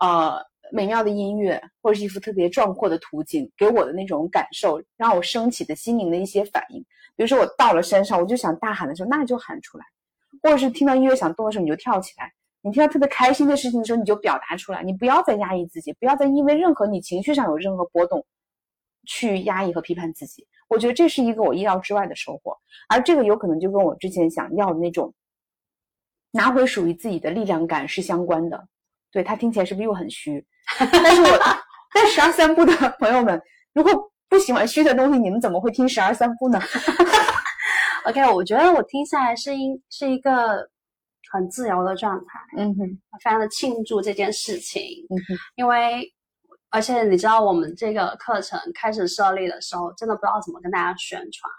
[0.01, 0.41] 呃，
[0.71, 6.81] 美妙的音乐，或者是一幅特别壮阔的图景，给我的那种感受，让我升起的心灵的一些反应。
[7.15, 9.85] 比如说我到了山上，我就想大喊的时候，那就喊出来；
[10.43, 12.33] 或者是听到音乐想动的时候，你就跳起来。
[12.65, 18.25] 你听到特别开心的事情的时候，你就表达出来，你不要再压抑自己，不要再因为任何你情绪上有任何波动，
[19.07, 20.47] 去压抑和批判自己。
[20.69, 22.57] 我觉得这是一个我意料之外的收获，
[22.89, 25.13] 而这个有可能就跟我之前想要的那种
[26.31, 28.69] 拿回属于自己的力量感是相关的。
[29.11, 30.45] 对，他听起来是不是又很虚？
[30.79, 31.39] 但是我
[31.93, 33.43] 但十二三部的朋友们，
[33.75, 33.93] 如果
[34.29, 36.61] 不喜欢虚的东西，你们怎么会听十二三部呢？
[38.05, 40.69] OK，我觉得我听下来是一是一个
[41.31, 42.87] 很自由的状态，嗯哼，
[43.23, 46.13] 非常的庆祝这件事情，嗯哼，因为
[46.71, 51.51] 而且你知道我们这个课程开始设立的时候，真的不知道怎么跟大家宣传。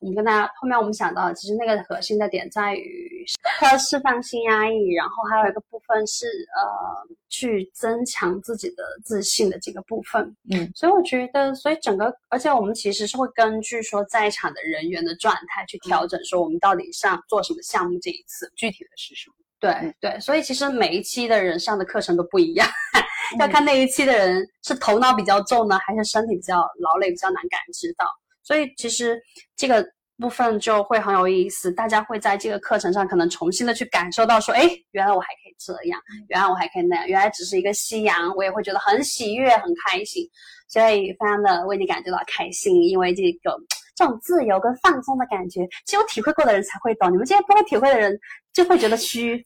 [0.00, 3.24] 我们跟大家后面我们想到，其实那个核心的点在于
[3.58, 10.34] 它释放性压抑，然后还有一个部分是呃去增强自己的自信的这个部分。
[10.50, 18.50] 嗯，所以我觉得，所以整个，而且我们其实是会根据说在场的人员的状态去调整，说我们到底上做什么项目这一次。
[18.56, 19.34] 具体的是什么？
[19.60, 22.66] 对嗯对，所以其实每一期的人上的课程都不一样，
[23.38, 28.06] 要看那一期的人是头脑比较重呢，还是身体比较劳累、比较难感知到。
[28.50, 29.16] 所以其实
[29.54, 29.86] 这个
[30.18, 40.28] 部分就会很有意思，大家会在这个课程上可能重新的去感受到说，哎，原来我还可以这样，原来我还可以那样，原来只是一个夕阳，我也会觉得很喜悦、很开心，
[40.68, 43.56] 所以非常的为你感觉到开心，因为这个。
[43.96, 47.12] 这种自由跟放松的感觉，只有体会过的人才会懂。
[47.12, 48.18] 你们这些不会体会的人，
[48.50, 49.44] 就会觉得虚。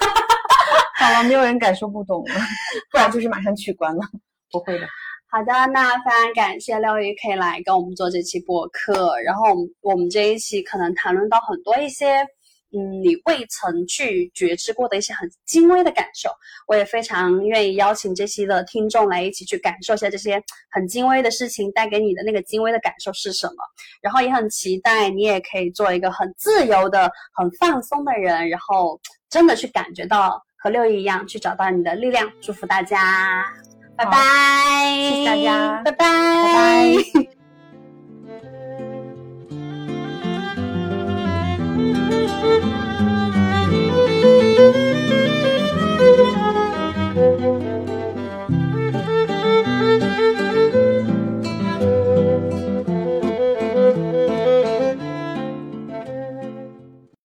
[1.00, 2.34] 好了，没有人敢说不懂了，
[2.90, 4.02] 不然就是马上取关了。
[4.50, 4.86] 不会的，
[5.34, 9.18] 好的，那非常感谢六一可以来跟我们做这期播客。
[9.22, 12.18] 然后我们我们这一期可能谈论到很多一些，
[12.76, 16.28] 嗯，你未曾去觉知过的一些很精微的感受。
[16.68, 20.38] 我也非常愿意邀请这期的听众来一起去感受一下这些
[20.70, 23.54] 很精微的事情带给你的那个精微的感受是什么。
[24.02, 29.00] 然后也很期待你也可以做一个很自由的、很放松的人，然后
[29.30, 32.30] 真的去感觉到和六一一样，去找到你的力量。
[32.42, 33.46] 祝福大家！
[34.04, 37.32] 拜拜，谢谢大家，拜拜，拜拜。